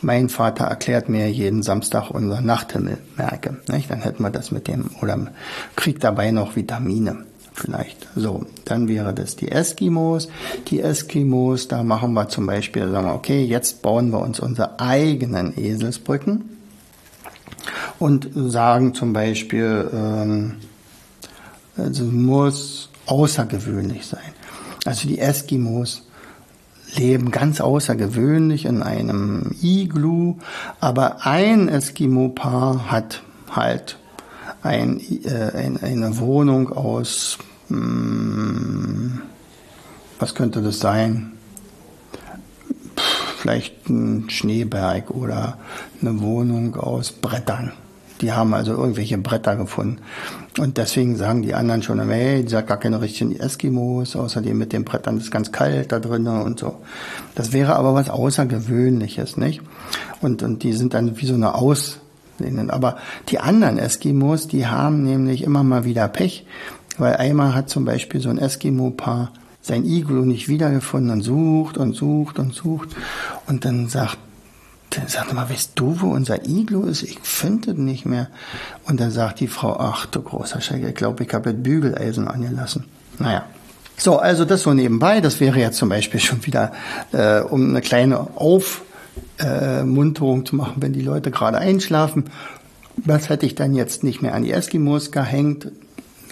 mein 0.02 0.28
Vater 0.30 0.66
erklärt 0.66 1.08
mir 1.08 1.32
jeden 1.32 1.63
Samstag 1.63 2.10
unser 2.10 2.42
Nachthimmel 2.42 2.98
merke. 3.16 3.58
Nicht? 3.72 3.89
Dann 3.89 4.02
hätten 4.02 4.24
wir 4.24 4.32
das 4.32 4.52
mit 4.52 4.68
dem, 4.68 4.89
oder 5.02 5.32
kriegt 5.76 6.04
dabei 6.04 6.32
noch 6.32 6.56
Vitamine 6.56 7.26
vielleicht. 7.54 8.08
So, 8.16 8.46
dann 8.66 8.88
wäre 8.88 9.13
das 9.13 9.36
die 9.36 9.52
Eskimos. 9.52 10.28
Die 10.68 10.82
Eskimos, 10.82 11.68
da 11.68 11.84
machen 11.84 12.13
wir 12.13 12.28
zum 12.28 12.46
Beispiel, 12.46 12.89
sagen 12.89 13.08
wir, 13.08 13.13
okay, 13.13 13.44
jetzt 13.44 13.82
bauen 13.82 14.10
wir 14.10 14.20
uns 14.20 14.39
unsere 14.39 14.80
eigenen 14.80 15.58
Eselsbrücken 15.58 16.53
und 18.00 18.30
sagen 18.34 18.94
zum 18.94 19.13
Beispiel, 19.13 19.89
ähm, 19.94 20.56
Also 21.76 22.06
muss 22.06 22.89
außergewöhnlich 23.08 24.06
sein. 24.06 24.34
Also 24.86 25.08
die 25.08 25.20
Eskimos 25.20 26.04
leben 26.96 27.32
ganz 27.32 27.62
außergewöhnlich 27.62 28.66
in 28.66 28.84
einem 28.84 29.56
Iglu, 29.62 30.36
aber 30.80 31.26
ein 31.26 31.70
Eskimo-Paar 31.70 32.92
hat 32.92 33.24
halt 33.50 33.98
ein, 34.62 35.00
äh, 35.00 35.52
ein, 35.56 35.82
eine 35.82 36.18
Wohnung 36.20 36.72
aus, 36.72 37.38
mh, 37.70 37.78
hm, 37.78 39.22
was 40.20 40.36
könnte 40.36 40.62
das 40.62 40.80
sein? 40.80 41.33
Vielleicht 43.40 43.90
ein 43.90 44.30
Schneeberg 44.30 45.12
oder 45.12 45.58
eine 46.02 46.22
Wohnung 46.22 46.76
aus 46.76 47.12
Brettern. 47.12 47.74
Die 48.22 48.32
haben 48.32 48.54
also 48.54 48.72
irgendwelche 48.72 49.18
Bretter 49.18 49.58
gefunden. 49.58 49.98
Und 50.58 50.78
deswegen 50.78 51.18
sagen 51.18 51.42
die 51.42 51.56
anderen 51.56 51.84
schon, 51.84 52.00
hey, 52.10 52.44
die 52.44 52.50
sind 52.50 52.68
gar 52.68 52.80
keine 52.80 53.02
richtigen 53.02 53.36
Eskimos, 53.36 54.16
außerdem 54.16 54.58
mit 54.58 54.72
den 54.72 54.86
Brettern 54.86 55.18
ist 55.18 55.32
ganz 55.32 55.52
kalt 55.52 55.92
da 55.92 56.00
drinnen 56.00 56.42
und 56.42 56.60
so. 56.60 56.76
Das 57.36 57.52
wäre 57.52 57.76
aber 57.76 57.94
was 57.96 58.10
Außergewöhnliches, 58.10 59.36
nicht? 59.38 59.62
Und, 60.22 60.44
und 60.44 60.64
die 60.64 60.74
sind 60.74 60.94
dann 60.94 61.20
wie 61.20 61.26
so 61.26 61.34
eine 61.34 61.56
Aus, 61.56 62.00
aber 62.70 62.98
die 63.30 63.40
anderen 63.40 63.78
Eskimos, 63.78 64.48
die 64.48 64.68
haben 64.68 65.04
nämlich 65.04 65.44
immer 65.44 65.64
mal 65.64 65.86
wieder 65.86 66.08
Pech, 66.08 66.46
weil 66.98 67.16
einmal 67.16 67.56
hat 67.56 67.70
zum 67.70 67.86
Beispiel 67.86 68.22
so 68.22 68.30
ein 68.30 68.38
Eskimo-Paar 68.38 69.32
sein 69.63 69.86
Iglu 69.86 70.26
nicht 70.26 70.47
wiedergefunden 70.47 71.10
und 71.10 71.21
sucht 71.21 71.78
und 71.78 71.95
sucht 71.95 72.38
und 72.38 72.54
sucht 72.54 72.89
und 73.47 73.65
dann 73.65 73.89
sagt 73.89 74.19
dann 74.97 75.08
sagt 75.08 75.34
mal, 75.34 75.49
weißt 75.49 75.71
du, 75.73 76.02
wo 76.02 76.12
unser 76.12 76.45
Iglu 76.47 76.84
ist? 76.84 77.02
Ich 77.02 77.17
finde 77.23 77.71
es 77.71 77.78
nicht 77.78 78.06
mehr. 78.06 78.28
Und 78.86 78.99
dann 78.99 79.10
sagt 79.10 79.39
die 79.39 79.47
Frau, 79.47 79.78
ach 79.80 80.06
du 80.06 80.21
großer 80.21 80.62
Schreck, 80.62 80.84
ich 80.88 80.93
glaube, 80.93 81.23
ich 81.23 81.34
habe 81.34 81.49
jetzt 81.49 81.63
Bügeleisen 81.63 82.28
angelassen. 82.28 82.86
Naja. 83.17 83.45
So, 83.97 84.17
also 84.17 84.45
das 84.45 84.62
so 84.62 84.73
nebenbei, 84.73 85.21
das 85.21 85.39
wäre 85.39 85.60
jetzt 85.60 85.78
zum 85.78 85.89
Beispiel 85.89 86.19
schon 86.19 86.45
wieder, 86.45 86.73
äh, 87.12 87.39
um 87.41 87.69
eine 87.69 87.82
kleine 87.82 88.19
Aufmunterung 89.39 90.41
äh, 90.41 90.43
zu 90.45 90.56
machen, 90.56 90.76
wenn 90.78 90.93
die 90.93 91.02
Leute 91.02 91.32
gerade 91.32 91.58
einschlafen. 91.58 92.26
Was 92.97 93.30
hätte 93.30 93.45
ich 93.45 93.56
dann 93.56 93.73
jetzt 93.73 94.04
nicht 94.04 94.21
mehr 94.21 94.36
an 94.36 94.43
die 94.43 94.52
Eskimos 94.52 95.12
gehängt, 95.12 95.71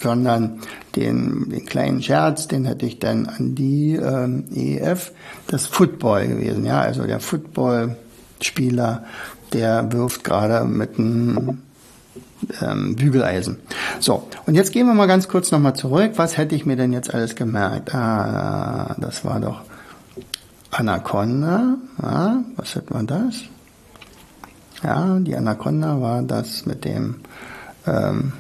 sondern 0.01 0.59
den, 0.95 1.49
den 1.49 1.65
kleinen 1.65 2.01
Scherz, 2.01 2.47
den 2.47 2.65
hätte 2.65 2.85
ich 2.85 2.99
dann 2.99 3.27
an 3.27 3.55
die 3.55 3.95
ähm, 3.95 4.45
EF, 4.53 5.11
das 5.47 5.67
Football 5.67 6.27
gewesen, 6.27 6.65
ja, 6.65 6.81
also 6.81 7.05
der 7.05 7.19
Football 7.19 7.95
Spieler, 8.41 9.03
der 9.53 9.91
wirft 9.91 10.23
gerade 10.23 10.65
mit 10.65 10.97
einem 10.97 11.59
ähm, 12.61 12.95
Bügeleisen. 12.95 13.57
So, 13.99 14.27
und 14.45 14.55
jetzt 14.55 14.71
gehen 14.71 14.87
wir 14.87 14.93
mal 14.93 15.07
ganz 15.07 15.27
kurz 15.27 15.51
nochmal 15.51 15.75
zurück. 15.75 16.13
Was 16.15 16.37
hätte 16.37 16.55
ich 16.55 16.65
mir 16.65 16.75
denn 16.75 16.93
jetzt 16.93 17.13
alles 17.13 17.35
gemerkt? 17.35 17.93
Ah, 17.93 18.95
das 18.97 19.23
war 19.23 19.39
doch 19.39 19.61
Anaconda. 20.71 21.75
Ja, 22.01 22.43
was 22.55 22.75
hätten 22.75 22.93
wir 22.93 23.03
das? 23.03 23.35
Ja, 24.83 25.19
die 25.19 25.35
Anaconda 25.35 26.01
war 26.01 26.23
das 26.23 26.65
mit 26.65 26.85
dem. 26.85 27.15
Ähm, 27.85 28.33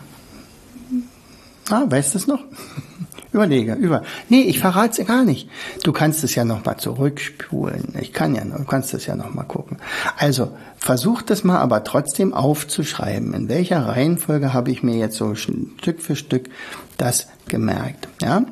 ah, 1.69 1.85
weißt 1.87 2.13
du 2.13 2.17
es 2.17 2.27
noch? 2.27 2.39
Überlege, 3.33 3.75
über. 3.75 4.03
Nee, 4.27 4.41
ich 4.41 4.59
verrate 4.59 5.01
es 5.01 5.07
gar 5.07 5.23
nicht. 5.23 5.49
Du 5.83 5.93
kannst 5.93 6.21
es 6.25 6.35
ja 6.35 6.43
nochmal 6.43 6.77
zurückspulen. 6.77 7.95
Ich 8.01 8.11
kann 8.11 8.35
ja, 8.35 8.43
du 8.43 8.65
kannst 8.65 8.93
es 8.93 9.05
ja 9.05 9.15
nochmal 9.15 9.45
gucken. 9.45 9.77
Also, 10.17 10.51
versuch 10.77 11.21
das 11.21 11.45
mal 11.45 11.59
aber 11.59 11.85
trotzdem 11.85 12.33
aufzuschreiben. 12.33 13.33
In 13.33 13.47
welcher 13.47 13.87
Reihenfolge 13.87 14.53
habe 14.53 14.71
ich 14.71 14.83
mir 14.83 14.97
jetzt 14.97 15.15
so 15.15 15.33
Stück 15.35 16.01
für 16.01 16.17
Stück 16.17 16.49
das 16.97 17.27
gemerkt, 17.47 18.09
ja? 18.21 18.43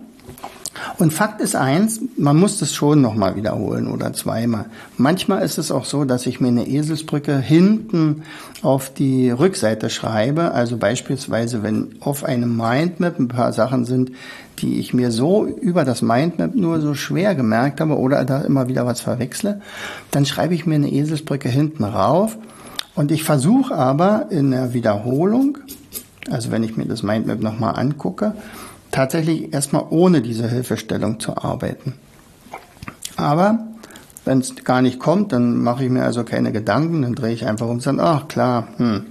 Und 0.97 1.13
Fakt 1.13 1.41
ist 1.41 1.55
eins, 1.55 2.01
man 2.17 2.37
muss 2.37 2.59
das 2.59 2.73
schon 2.73 3.01
nochmal 3.01 3.35
wiederholen 3.35 3.87
oder 3.87 4.13
zweimal. 4.13 4.65
Manchmal 4.97 5.43
ist 5.43 5.57
es 5.57 5.71
auch 5.71 5.85
so, 5.85 6.05
dass 6.05 6.25
ich 6.25 6.39
mir 6.39 6.49
eine 6.49 6.67
Eselsbrücke 6.67 7.39
hinten 7.39 8.23
auf 8.61 8.93
die 8.93 9.29
Rückseite 9.29 9.89
schreibe. 9.89 10.51
Also 10.51 10.77
beispielsweise, 10.77 11.63
wenn 11.63 11.95
auf 12.01 12.23
einem 12.23 12.55
Mindmap 12.55 13.19
ein 13.19 13.27
paar 13.27 13.53
Sachen 13.53 13.85
sind, 13.85 14.11
die 14.59 14.79
ich 14.79 14.93
mir 14.93 15.11
so 15.11 15.45
über 15.45 15.85
das 15.85 16.01
Mindmap 16.01 16.55
nur 16.55 16.81
so 16.81 16.93
schwer 16.93 17.35
gemerkt 17.35 17.79
habe 17.81 17.97
oder 17.97 18.25
da 18.25 18.41
immer 18.41 18.67
wieder 18.67 18.85
was 18.85 19.01
verwechsle, 19.01 19.61
dann 20.11 20.25
schreibe 20.25 20.53
ich 20.53 20.65
mir 20.65 20.75
eine 20.75 20.91
Eselsbrücke 20.91 21.49
hinten 21.49 21.83
rauf. 21.83 22.37
Und 22.95 23.11
ich 23.11 23.23
versuche 23.23 23.75
aber 23.75 24.27
in 24.29 24.51
der 24.51 24.73
Wiederholung, 24.73 25.59
also 26.29 26.51
wenn 26.51 26.63
ich 26.63 26.75
mir 26.75 26.85
das 26.85 27.03
Mindmap 27.03 27.39
nochmal 27.39 27.75
angucke, 27.75 28.33
tatsächlich 28.91 29.53
erstmal 29.53 29.85
ohne 29.89 30.21
diese 30.21 30.47
Hilfestellung 30.47 31.19
zu 31.19 31.37
arbeiten. 31.37 31.93
Aber 33.15 33.67
wenn 34.25 34.39
es 34.39 34.55
gar 34.63 34.81
nicht 34.81 34.99
kommt, 34.99 35.33
dann 35.33 35.57
mache 35.57 35.85
ich 35.85 35.89
mir 35.89 36.03
also 36.03 36.23
keine 36.23 36.51
Gedanken, 36.51 37.01
dann 37.01 37.15
drehe 37.15 37.33
ich 37.33 37.45
einfach 37.45 37.65
um 37.65 37.73
und 37.73 37.81
sage, 37.81 38.01
ach 38.01 38.27
klar, 38.27 38.67
hm. 38.77 39.07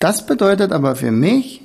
Das 0.00 0.26
bedeutet 0.26 0.72
aber 0.72 0.96
für 0.96 1.10
mich, 1.10 1.62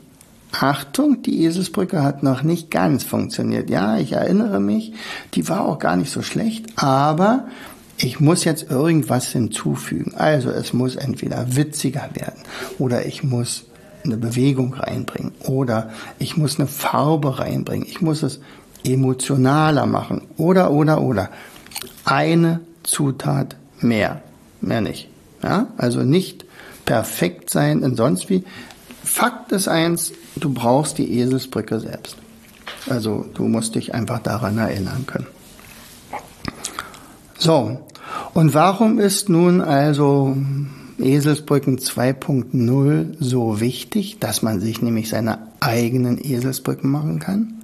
Achtung, 0.51 1.21
die 1.21 1.43
Eselsbrücke 1.43 2.03
hat 2.03 2.23
noch 2.23 2.41
nicht 2.43 2.71
ganz 2.71 3.03
funktioniert. 3.03 3.69
Ja, 3.69 3.97
ich 3.97 4.13
erinnere 4.13 4.59
mich, 4.59 4.93
die 5.35 5.47
war 5.47 5.65
auch 5.65 5.79
gar 5.79 5.95
nicht 5.95 6.11
so 6.11 6.21
schlecht, 6.21 6.65
aber 6.75 7.47
ich 7.97 8.19
muss 8.19 8.43
jetzt 8.45 8.69
irgendwas 8.71 9.27
hinzufügen. 9.27 10.15
Also 10.15 10.49
es 10.49 10.73
muss 10.73 10.95
entweder 10.95 11.55
witziger 11.55 12.09
werden 12.13 12.41
oder 12.79 13.05
ich 13.05 13.23
muss 13.23 13.65
eine 14.03 14.17
Bewegung 14.17 14.73
reinbringen 14.73 15.33
oder 15.45 15.91
ich 16.19 16.37
muss 16.37 16.59
eine 16.59 16.67
Farbe 16.67 17.39
reinbringen. 17.39 17.87
Ich 17.87 18.01
muss 18.01 18.23
es 18.23 18.39
emotionaler 18.83 19.85
machen 19.85 20.21
oder, 20.37 20.71
oder, 20.71 21.01
oder. 21.01 21.29
Eine 22.05 22.61
Zutat 22.83 23.55
mehr, 23.81 24.21
mehr 24.61 24.81
nicht. 24.81 25.09
Ja, 25.43 25.67
also 25.77 26.01
nicht 26.01 26.45
perfekt 26.85 27.49
sein 27.49 27.83
und 27.83 27.95
sonst 27.95 28.29
wie. 28.29 28.43
Fakt 29.03 29.51
ist 29.51 29.67
eins, 29.67 30.13
du 30.35 30.53
brauchst 30.53 30.97
die 30.97 31.19
Eselsbrücke 31.19 31.79
selbst. 31.79 32.17
Also 32.89 33.25
du 33.33 33.47
musst 33.47 33.75
dich 33.75 33.93
einfach 33.93 34.19
daran 34.19 34.57
erinnern 34.57 35.05
können. 35.07 35.27
So, 37.37 37.79
und 38.33 38.53
warum 38.53 38.99
ist 38.99 39.29
nun 39.29 39.61
also 39.61 40.35
Eselsbrücken 40.99 41.79
2.0 41.79 43.15
so 43.19 43.59
wichtig, 43.59 44.19
dass 44.19 44.41
man 44.41 44.59
sich 44.59 44.81
nämlich 44.81 45.09
seine 45.09 45.39
eigenen 45.59 46.23
Eselsbrücken 46.23 46.89
machen 46.89 47.19
kann? 47.19 47.61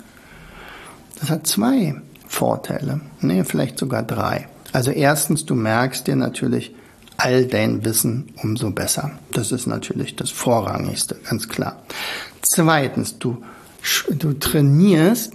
Das 1.20 1.30
hat 1.30 1.48
zwei 1.48 1.96
Vorteile, 2.28 3.02
nee, 3.22 3.44
vielleicht 3.44 3.80
sogar 3.80 4.04
drei. 4.04 4.48
Also 4.74 4.92
erstens, 4.92 5.46
du 5.46 5.56
merkst 5.56 6.08
dir 6.08 6.16
natürlich 6.16 6.74
all 7.18 7.46
dein 7.46 7.86
Wissen 7.86 8.34
umso 8.44 8.72
besser. 8.72 9.12
Das 9.32 9.52
ist 9.52 9.68
natürlich 9.68 10.16
das 10.16 10.32
Vorrangigste, 10.32 11.16
ganz 11.30 11.48
klar. 11.48 11.82
Zweitens, 12.42 13.18
du, 13.18 13.42
du 14.10 14.34
trainierst 14.34 15.34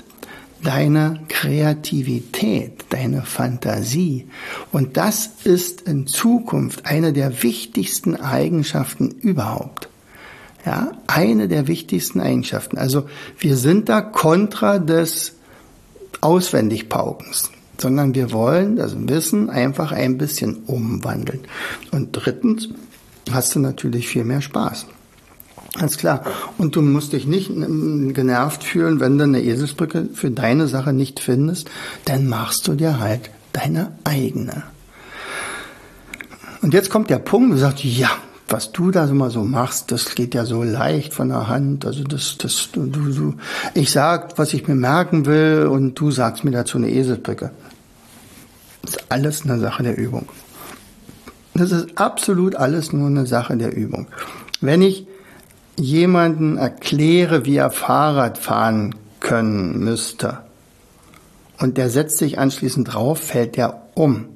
deine 0.62 1.20
Kreativität, 1.28 2.84
deine 2.90 3.22
Fantasie. 3.22 4.26
Und 4.72 4.96
das 4.96 5.30
ist 5.44 5.82
in 5.82 6.06
Zukunft 6.06 6.86
eine 6.86 7.12
der 7.12 7.42
wichtigsten 7.42 8.16
Eigenschaften 8.16 9.10
überhaupt. 9.10 9.88
Ja, 10.66 10.92
eine 11.06 11.48
der 11.48 11.68
wichtigsten 11.68 12.20
Eigenschaften. 12.20 12.76
Also 12.76 13.08
wir 13.38 13.56
sind 13.56 13.88
da 13.88 14.02
kontra 14.02 14.78
des 14.78 15.32
Auswendigpaukens, 16.20 17.50
sondern 17.78 18.14
wir 18.14 18.30
wollen 18.32 18.76
das 18.76 18.94
Wissen 18.96 19.48
einfach 19.48 19.92
ein 19.92 20.18
bisschen 20.18 20.64
umwandeln. 20.66 21.40
Und 21.92 22.10
drittens 22.12 22.68
hast 23.30 23.54
du 23.54 23.58
natürlich 23.60 24.06
viel 24.08 24.24
mehr 24.24 24.42
Spaß. 24.42 24.86
Ganz 25.78 25.96
klar. 25.96 26.24
Und 26.59 26.74
du 26.76 26.83
musst 26.83 27.12
dich 27.12 27.26
nicht 27.26 27.48
genervt 27.48 28.64
fühlen, 28.64 29.00
wenn 29.00 29.18
du 29.18 29.24
eine 29.24 29.42
Eselsbrücke 29.42 30.09
für 30.14 30.30
deine 30.30 30.66
Sache 30.66 30.92
nicht 30.92 31.20
findest, 31.20 31.70
dann 32.04 32.28
machst 32.28 32.66
du 32.66 32.74
dir 32.74 32.98
halt 32.98 33.30
deine 33.52 33.92
eigene. 34.04 34.64
Und 36.62 36.74
jetzt 36.74 36.90
kommt 36.90 37.09
der 37.09 37.18
Punkt, 37.18 37.52
du 37.52 37.56
sagst, 37.56 37.85
ja, 37.85 38.11
was 38.48 38.72
du 38.72 38.90
da 38.90 39.06
immer 39.06 39.30
so 39.30 39.44
machst, 39.44 39.92
das 39.92 40.14
geht 40.16 40.35
ja 40.35 40.44
so 40.44 40.64
leicht 40.64 41.14
von 41.14 41.28
der 41.28 41.46
Hand. 41.46 41.87
Also 41.87 42.02
das, 42.02 42.37
das, 42.37 42.68
du, 42.72 42.87
du, 42.87 43.35
ich 43.74 43.92
sag, 43.92 44.38
was 44.38 44.52
ich 44.52 44.66
mir 44.66 44.74
merken 44.74 45.24
will, 45.24 45.68
und 45.70 45.94
du 45.94 46.11
sagst 46.11 46.42
mir 46.42 46.50
dazu 46.50 46.78
eine 46.78 46.90
Eselsbrücke. 46.90 47.52
Das 48.83 48.96
ist 48.96 49.04
alles 49.09 49.44
eine 49.44 49.61
Sache 49.61 49.85
der 49.85 49.96
Übung. 49.96 50.28
Das 51.54 51.70
ist 51.70 51.96
absolut 51.96 52.56
alles 52.56 52.92
nur 52.92 53.06
eine 53.06 53.26
Sache 53.26 53.56
der 53.56 53.76
Übung. 53.76 54.09
Wenn 54.61 54.83
ich 54.83 55.06
jemanden 55.76 56.56
erkläre, 56.56 57.46
wie 57.46 57.56
er 57.56 57.70
Fahrrad 57.70 58.38
fahren 58.38 58.94
können 59.20 59.78
müsste, 59.78 60.38
und 61.59 61.76
der 61.76 61.90
setzt 61.90 62.16
sich 62.16 62.38
anschließend 62.38 62.94
drauf, 62.94 63.18
fällt 63.18 63.59
er 63.59 63.83
um. 63.94 64.30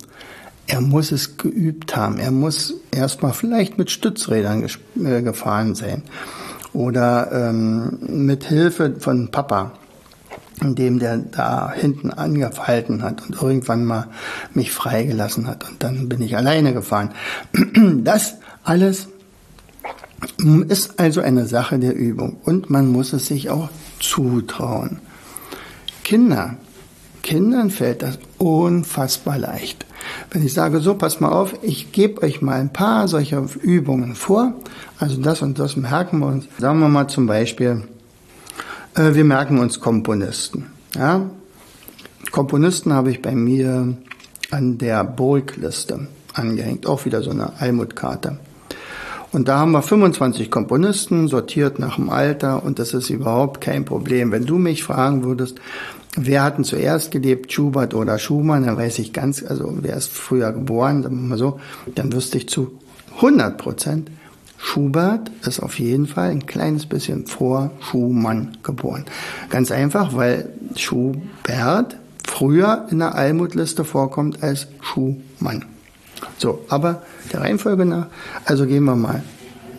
Er 0.66 0.82
muss 0.82 1.10
es 1.10 1.38
geübt 1.38 1.96
haben. 1.96 2.18
Er 2.18 2.30
muss 2.30 2.74
erstmal 2.90 3.32
vielleicht 3.32 3.78
mit 3.78 3.90
Stützrädern 3.90 4.66
äh, 5.02 5.22
gefahren 5.22 5.74
sein. 5.74 6.02
oder 6.74 7.30
ähm, 7.32 7.98
mit 8.26 8.44
Hilfe 8.44 8.96
von 8.98 9.30
Papa, 9.30 9.72
indem 10.60 10.98
der 10.98 11.18
da 11.18 11.72
hinten 11.72 12.10
angefalten 12.10 13.02
hat 13.02 13.22
und 13.26 13.40
irgendwann 13.40 13.84
mal 13.84 14.08
mich 14.52 14.72
freigelassen 14.72 15.46
hat 15.46 15.68
und 15.68 15.82
dann 15.82 16.08
bin 16.08 16.20
ich 16.20 16.36
alleine 16.36 16.74
gefahren. 16.74 17.10
Das 18.02 18.36
alles 18.64 19.08
ist 20.68 20.98
also 20.98 21.20
eine 21.20 21.46
Sache 21.46 21.78
der 21.78 21.94
Übung 21.94 22.36
und 22.44 22.70
man 22.70 22.88
muss 22.88 23.12
es 23.12 23.26
sich 23.26 23.50
auch 23.50 23.68
zutrauen. 24.00 25.00
Kinder, 26.02 26.56
Kindern 27.22 27.70
fällt 27.70 28.02
das 28.02 28.18
unfassbar 28.38 29.38
leicht. 29.38 29.86
Wenn 30.30 30.44
ich 30.44 30.52
sage, 30.52 30.80
so, 30.80 30.94
pass 30.94 31.20
mal 31.20 31.30
auf, 31.30 31.54
ich 31.62 31.92
gebe 31.92 32.22
euch 32.22 32.42
mal 32.42 32.60
ein 32.60 32.72
paar 32.72 33.08
solcher 33.08 33.46
Übungen 33.62 34.14
vor, 34.14 34.52
also 34.98 35.20
das 35.20 35.40
und 35.40 35.58
das 35.58 35.76
merken 35.76 36.18
wir 36.18 36.26
uns. 36.26 36.46
Sagen 36.58 36.80
wir 36.80 36.88
mal 36.88 37.08
zum 37.08 37.26
Beispiel, 37.26 37.84
äh, 38.94 39.14
wir 39.14 39.24
merken 39.24 39.58
uns 39.58 39.80
Komponisten. 39.80 40.66
Ja? 40.94 41.30
Komponisten 42.30 42.92
habe 42.92 43.10
ich 43.10 43.22
bei 43.22 43.34
mir 43.34 43.96
an 44.50 44.78
der 44.78 45.04
Burgliste 45.04 46.08
angehängt, 46.34 46.86
auch 46.86 47.04
wieder 47.06 47.22
so 47.22 47.30
eine 47.30 47.58
Almutkarte. 47.58 48.38
Und 49.34 49.48
da 49.48 49.58
haben 49.58 49.72
wir 49.72 49.82
25 49.82 50.48
Komponisten, 50.48 51.26
sortiert 51.26 51.80
nach 51.80 51.96
dem 51.96 52.08
Alter 52.08 52.62
und 52.62 52.78
das 52.78 52.94
ist 52.94 53.10
überhaupt 53.10 53.60
kein 53.60 53.84
Problem. 53.84 54.30
Wenn 54.30 54.46
du 54.46 54.58
mich 54.58 54.84
fragen 54.84 55.24
würdest, 55.24 55.58
wer 56.16 56.44
hat 56.44 56.56
denn 56.56 56.62
zuerst 56.62 57.10
gelebt, 57.10 57.52
Schubert 57.52 57.94
oder 57.94 58.20
Schumann, 58.20 58.64
dann 58.64 58.76
weiß 58.76 59.00
ich 59.00 59.12
ganz, 59.12 59.42
also 59.42 59.76
wer 59.80 59.96
ist 59.96 60.12
früher 60.12 60.52
geboren, 60.52 61.02
dann 61.02 61.26
mal 61.26 61.36
so, 61.36 61.58
dann 61.96 62.12
wüsste 62.12 62.38
ich 62.38 62.48
zu 62.48 62.78
100 63.16 63.58
Prozent, 63.58 64.08
Schubert 64.56 65.32
ist 65.44 65.58
auf 65.58 65.80
jeden 65.80 66.06
Fall 66.06 66.30
ein 66.30 66.46
kleines 66.46 66.86
bisschen 66.86 67.26
vor 67.26 67.72
Schumann 67.80 68.56
geboren. 68.62 69.04
Ganz 69.50 69.72
einfach, 69.72 70.14
weil 70.14 70.48
Schubert 70.76 71.96
früher 72.24 72.86
in 72.88 73.00
der 73.00 73.16
Almutliste 73.16 73.84
vorkommt 73.84 74.44
als 74.44 74.68
Schumann. 74.80 75.73
So, 76.38 76.64
aber 76.68 77.02
der 77.32 77.40
Reihenfolge 77.40 77.84
nach, 77.84 78.06
also 78.44 78.66
gehen 78.66 78.84
wir 78.84 78.96
mal. 78.96 79.22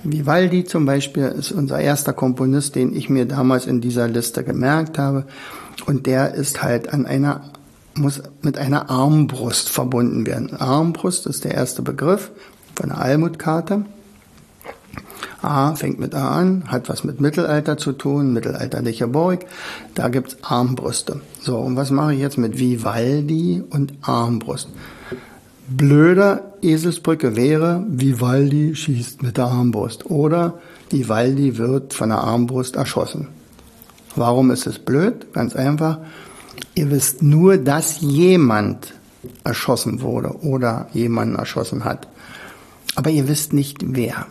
Vivaldi 0.04 0.66
zum 0.66 0.86
Beispiel 0.86 1.24
ist 1.24 1.52
unser 1.52 1.80
erster 1.80 2.14
Komponist, 2.14 2.76
den 2.76 2.96
ich 2.96 3.10
mir 3.10 3.26
damals 3.26 3.66
in 3.66 3.82
dieser 3.82 4.08
Liste 4.08 4.44
gemerkt 4.44 5.00
habe. 5.00 5.26
Und 5.88 6.06
der 6.06 6.34
ist 6.36 6.62
halt 6.62 6.94
an 6.94 7.06
einer, 7.06 7.42
muss 7.96 8.22
mit 8.42 8.58
einer 8.58 8.90
Armbrust 8.90 9.70
verbunden 9.70 10.26
werden. 10.26 10.56
Armbrust 10.56 11.26
ist 11.26 11.44
der 11.44 11.56
erste 11.56 11.82
Begriff 11.82 12.32
von 12.76 12.90
der 12.90 13.00
Almutkarte. 13.00 13.86
A 15.42 15.76
fängt 15.76 16.00
mit 16.00 16.16
A 16.16 16.30
an, 16.30 16.64
hat 16.68 16.90
was 16.90 17.04
mit 17.04 17.22
Mittelalter 17.22 17.78
zu 17.78 17.92
tun, 17.92 18.34
mittelalterliche 18.34 19.08
Burg. 19.08 19.46
Da 19.94 20.10
gibt's 20.10 20.38
Armbrüste. 20.42 21.22
So, 21.40 21.58
und 21.58 21.76
was 21.76 21.92
mache 21.92 22.14
ich 22.14 22.20
jetzt 22.20 22.38
mit 22.38 22.60
Vivaldi 22.60 23.64
und 23.70 23.94
Armbrust? 24.02 24.70
Blöder 25.68 26.54
Eselsbrücke 26.62 27.36
wäre, 27.36 27.84
Vivaldi 27.88 28.76
schießt 28.76 29.24
mit 29.24 29.38
der 29.38 29.46
Armbrust 29.46 30.06
oder 30.06 30.60
Vivaldi 30.92 31.58
wird 31.58 31.94
von 31.94 32.10
der 32.10 32.20
Armbrust 32.20 32.76
erschossen. 32.76 33.30
Warum 34.16 34.52
ist 34.52 34.68
es 34.68 34.78
blöd? 34.78 35.34
Ganz 35.34 35.56
einfach. 35.56 36.00
Ihr 36.76 36.92
wisst 36.92 37.24
nur, 37.24 37.58
dass 37.58 38.00
jemand 38.02 38.94
erschossen 39.44 40.02
wurde 40.02 40.36
oder 40.42 40.88
jemanden 40.94 41.36
erschossen 41.36 41.84
hat. 41.84 42.08
Aber 42.96 43.10
ihr 43.10 43.28
wisst 43.28 43.52
nicht 43.52 43.96
wer. 43.96 44.28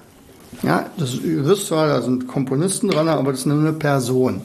Ja, 0.65 0.87
das, 0.97 1.15
ihr 1.17 1.45
wisst 1.45 1.67
zwar, 1.67 1.89
da 1.89 2.01
sind 2.01 2.27
Komponisten 2.27 2.89
dran, 2.89 3.09
aber 3.09 3.33
das 3.33 3.41
ist 3.41 3.47
nur 3.47 3.59
eine 3.59 3.75
Person. 3.75 4.41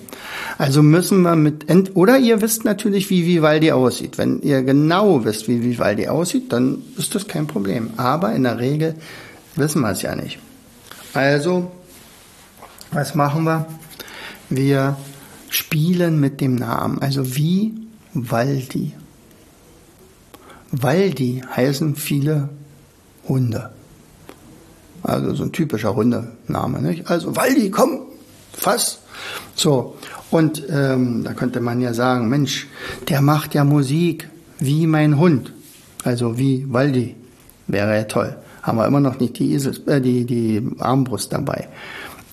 Also 0.57 0.83
müssen 0.83 1.21
wir 1.21 1.37
mit, 1.37 1.65
oder 1.95 2.17
ihr 2.17 2.41
wisst 2.41 2.65
natürlich, 2.65 3.09
wie 3.09 3.25
Vivaldi 3.25 3.71
aussieht. 3.71 4.17
Wenn 4.17 4.41
ihr 4.41 4.61
genau 4.63 5.23
wisst, 5.23 5.47
wie 5.47 5.63
Vivaldi 5.63 6.09
aussieht, 6.09 6.51
dann 6.51 6.81
ist 6.97 7.15
das 7.15 7.27
kein 7.27 7.47
Problem. 7.47 7.91
Aber 7.95 8.33
in 8.33 8.43
der 8.43 8.59
Regel 8.59 8.95
wissen 9.55 9.81
wir 9.81 9.91
es 9.91 10.01
ja 10.01 10.13
nicht. 10.15 10.39
Also, 11.13 11.71
was 12.91 13.15
machen 13.15 13.45
wir? 13.45 13.65
Wir 14.49 14.97
spielen 15.49 16.19
mit 16.19 16.41
dem 16.41 16.55
Namen. 16.55 16.99
Also 16.99 17.35
wie 17.35 17.73
Waldi. 18.13 18.93
Waldi 20.71 21.43
heißen 21.55 21.95
viele 21.95 22.49
Hunde. 23.27 23.71
Also 25.03 25.33
so 25.35 25.43
ein 25.43 25.51
typischer 25.51 25.95
Hundename. 25.95 26.81
Nicht? 26.81 27.09
Also 27.09 27.35
Waldi, 27.35 27.69
komm, 27.69 28.01
fass. 28.53 28.99
So, 29.55 29.97
und 30.31 30.63
ähm, 30.69 31.23
da 31.23 31.33
könnte 31.33 31.59
man 31.61 31.81
ja 31.81 31.93
sagen, 31.93 32.29
Mensch, 32.29 32.67
der 33.07 33.21
macht 33.21 33.55
ja 33.55 33.63
Musik 33.63 34.29
wie 34.59 34.87
mein 34.87 35.17
Hund. 35.17 35.53
Also 36.03 36.37
wie 36.37 36.65
Waldi. 36.71 37.15
Wäre 37.67 37.95
ja 37.95 38.03
toll. 38.03 38.35
Haben 38.61 38.77
wir 38.77 38.87
immer 38.87 38.99
noch 38.99 39.19
nicht 39.19 39.39
die, 39.39 39.53
Esels, 39.53 39.79
äh, 39.87 40.01
die, 40.01 40.25
die 40.25 40.67
Armbrust 40.79 41.33
dabei. 41.33 41.67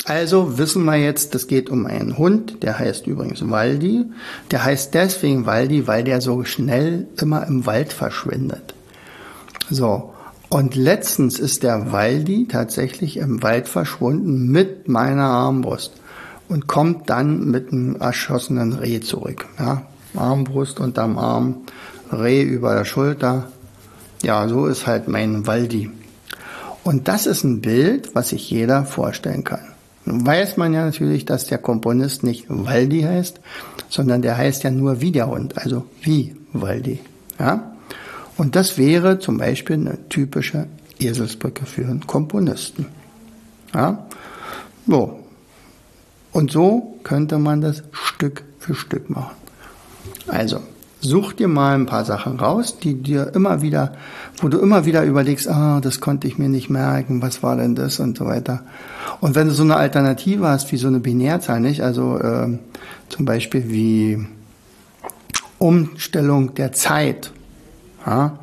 Also 0.05 0.57
wissen 0.57 0.85
wir 0.85 0.97
jetzt, 0.97 1.35
das 1.35 1.49
geht 1.49 1.69
um 1.69 1.85
einen 1.85 2.17
Hund, 2.17 2.63
der 2.63 2.79
heißt 2.79 3.09
übrigens 3.09 3.49
Waldi. 3.49 4.05
Der 4.51 4.65
heißt 4.65 4.95
deswegen 4.95 5.47
Waldi, 5.47 5.89
weil 5.89 6.05
der 6.05 6.21
so 6.21 6.45
schnell 6.45 7.09
immer 7.17 7.47
im 7.47 7.67
Wald 7.67 7.93
verschwindet. 7.93 8.75
So, 9.69 10.13
und 10.49 10.75
letztens 10.75 11.39
ist 11.39 11.63
der 11.63 11.93
Waldi 11.93 12.47
tatsächlich 12.49 13.17
im 13.17 13.43
Wald 13.43 13.69
verschwunden 13.69 14.49
mit 14.51 14.89
meiner 14.89 15.25
Armbrust 15.25 15.93
und 16.49 16.67
kommt 16.67 17.11
dann 17.11 17.51
mit 17.51 17.73
einem 17.73 17.97
erschossenen 17.97 18.73
Reh 18.75 19.01
zurück. 19.01 19.47
Ja, 19.59 19.83
Armbrust 20.15 20.81
unterm 20.81 21.19
Arm, 21.19 21.63
Reh 22.13 22.43
über 22.43 22.75
der 22.75 22.85
Schulter. 22.85 23.51
Ja, 24.23 24.49
so 24.49 24.67
ist 24.67 24.87
halt 24.87 25.09
mein 25.09 25.47
Waldi. 25.47 25.91
Und 26.85 27.09
das 27.09 27.27
ist 27.27 27.43
ein 27.43 27.61
Bild, 27.61 28.15
was 28.15 28.29
sich 28.29 28.49
jeder 28.49 28.85
vorstellen 28.85 29.43
kann. 29.43 29.75
Nun 30.05 30.25
weiß 30.25 30.57
man 30.57 30.73
ja 30.73 30.85
natürlich, 30.85 31.25
dass 31.25 31.47
der 31.47 31.59
Komponist 31.59 32.23
nicht 32.23 32.47
Waldi 32.49 33.03
heißt, 33.03 33.41
sondern 33.89 34.23
der 34.23 34.37
heißt 34.37 34.63
ja 34.63 34.71
nur 34.71 35.01
wie 35.01 35.11
der 35.11 35.27
Hund, 35.27 35.59
also 35.59 35.85
wie 36.01 36.37
Waldi. 36.53 37.01
Ja? 37.41 37.76
Und 38.37 38.55
das 38.55 38.79
wäre 38.79 39.19
zum 39.19 39.39
Beispiel 39.39 39.77
eine 39.77 40.09
typische 40.09 40.67
Eselsbrücke 40.99 41.67
für 41.67 41.85
einen 41.85 42.07
Komponisten. 42.07 42.87
Ja? 43.75 44.07
So. 44.87 45.21
Und 46.33 46.51
so 46.51 46.99
könnte 47.03 47.39
man 47.39 47.61
das 47.61 47.83
Stück 47.93 48.45
für 48.59 48.75
Stück 48.75 49.09
machen. 49.09 49.35
Also, 50.27 50.61
such 51.01 51.35
dir 51.35 51.49
mal 51.49 51.75
ein 51.75 51.87
paar 51.87 52.05
Sachen 52.05 52.39
raus, 52.39 52.79
die 52.79 52.95
dir 52.95 53.33
immer 53.35 53.63
wieder, 53.63 53.95
wo 54.39 54.49
du 54.49 54.59
immer 54.59 54.85
wieder 54.85 55.05
überlegst, 55.05 55.49
ah, 55.49 55.81
das 55.81 56.01
konnte 56.01 56.27
ich 56.27 56.37
mir 56.37 56.49
nicht 56.49 56.69
merken, 56.69 57.23
was 57.23 57.43
war 57.43 57.57
denn 57.57 57.75
das 57.75 58.01
und 58.01 58.19
so 58.19 58.27
weiter. 58.27 58.65
Und 59.21 59.35
wenn 59.35 59.49
du 59.49 59.55
so 59.55 59.63
eine 59.63 59.77
Alternative 59.77 60.47
hast, 60.47 60.73
wie 60.73 60.77
so 60.77 60.89
eine 60.89 61.01
Binärzahl, 61.01 61.61
nicht? 61.61 61.83
Also 61.83 62.19
äh, 62.19 62.59
zum 63.09 63.25
Beispiel 63.25 63.71
wie 63.71 64.27
Umstellung 65.59 66.55
der 66.55 66.73
Zeit, 66.73 67.33
ja? 68.07 68.39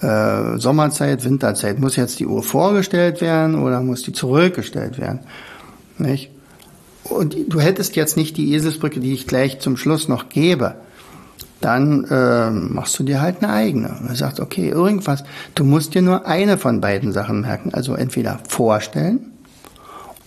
Äh, 0.00 0.58
Sommerzeit, 0.58 1.24
Winterzeit. 1.24 1.80
Muss 1.80 1.96
jetzt 1.96 2.20
die 2.20 2.26
Uhr 2.26 2.42
vorgestellt 2.42 3.20
werden 3.20 3.60
oder 3.60 3.80
muss 3.80 4.02
die 4.02 4.12
zurückgestellt 4.12 4.98
werden? 4.98 5.20
Nicht? 5.98 6.30
Und 7.04 7.36
du 7.48 7.60
hättest 7.60 7.96
jetzt 7.96 8.16
nicht 8.16 8.36
die 8.36 8.52
Eselsbrücke, 8.52 9.00
die 9.00 9.12
ich 9.12 9.26
gleich 9.26 9.60
zum 9.60 9.76
Schluss 9.76 10.08
noch 10.08 10.28
gebe. 10.28 10.74
Dann 11.60 12.04
äh, 12.04 12.50
machst 12.50 12.96
du 12.98 13.02
dir 13.02 13.20
halt 13.20 13.42
eine 13.42 13.52
eigene. 13.52 13.98
Du 14.06 14.14
sagst, 14.14 14.38
okay, 14.38 14.68
irgendwas. 14.68 15.24
Du 15.56 15.64
musst 15.64 15.94
dir 15.94 16.02
nur 16.02 16.26
eine 16.26 16.58
von 16.58 16.80
beiden 16.80 17.12
Sachen 17.12 17.40
merken. 17.40 17.74
Also 17.74 17.94
entweder 17.94 18.38
vorstellen 18.46 19.32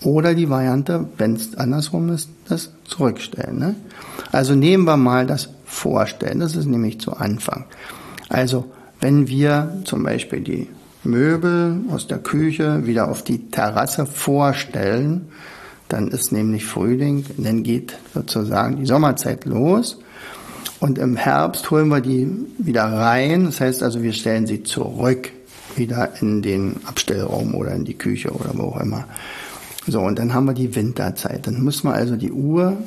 oder 0.03 0.33
die 0.33 0.49
Variante, 0.49 1.05
wenn 1.17 1.35
es 1.35 1.55
andersrum 1.55 2.09
ist, 2.09 2.29
das 2.49 2.71
zurückstellen. 2.85 3.59
Ne? 3.59 3.75
Also 4.31 4.55
nehmen 4.55 4.83
wir 4.83 4.97
mal 4.97 5.25
das 5.25 5.49
Vorstellen. 5.65 6.39
Das 6.39 6.55
ist 6.55 6.65
nämlich 6.65 6.99
zu 6.99 7.13
Anfang. 7.13 7.65
Also 8.31 8.65
wenn 9.01 9.27
wir 9.27 9.81
zum 9.83 10.03
Beispiel 10.03 10.39
die 10.39 10.67
Möbel 11.03 11.81
aus 11.91 12.07
der 12.07 12.19
Küche 12.19 12.85
wieder 12.85 13.09
auf 13.09 13.23
die 13.23 13.49
Terrasse 13.49 14.05
vorstellen, 14.05 15.27
dann 15.89 16.07
ist 16.07 16.31
nämlich 16.31 16.65
Frühling, 16.65 17.25
dann 17.37 17.63
geht 17.63 17.97
sozusagen 18.13 18.77
die 18.77 18.85
Sommerzeit 18.85 19.43
los. 19.45 19.99
Und 20.79 20.97
im 20.97 21.17
Herbst 21.17 21.69
holen 21.69 21.89
wir 21.89 21.99
die 21.99 22.27
wieder 22.57 22.85
rein. 22.85 23.45
Das 23.45 23.59
heißt 23.59 23.83
also, 23.83 24.01
wir 24.01 24.13
stellen 24.13 24.47
sie 24.47 24.63
zurück 24.63 25.29
wieder 25.75 26.13
in 26.21 26.41
den 26.41 26.77
Abstellraum 26.85 27.53
oder 27.53 27.73
in 27.73 27.83
die 27.83 27.97
Küche 27.97 28.31
oder 28.31 28.51
wo 28.53 28.63
auch 28.63 28.79
immer. 28.79 29.05
So, 29.87 29.99
und 29.99 30.17
dann 30.19 30.33
haben 30.33 30.45
wir 30.45 30.53
die 30.53 30.73
Winterzeit. 30.73 31.47
Dann 31.47 31.61
müssen 31.61 31.89
wir 31.89 31.93
also 31.93 32.15
die 32.15 32.31
Uhr 32.31 32.77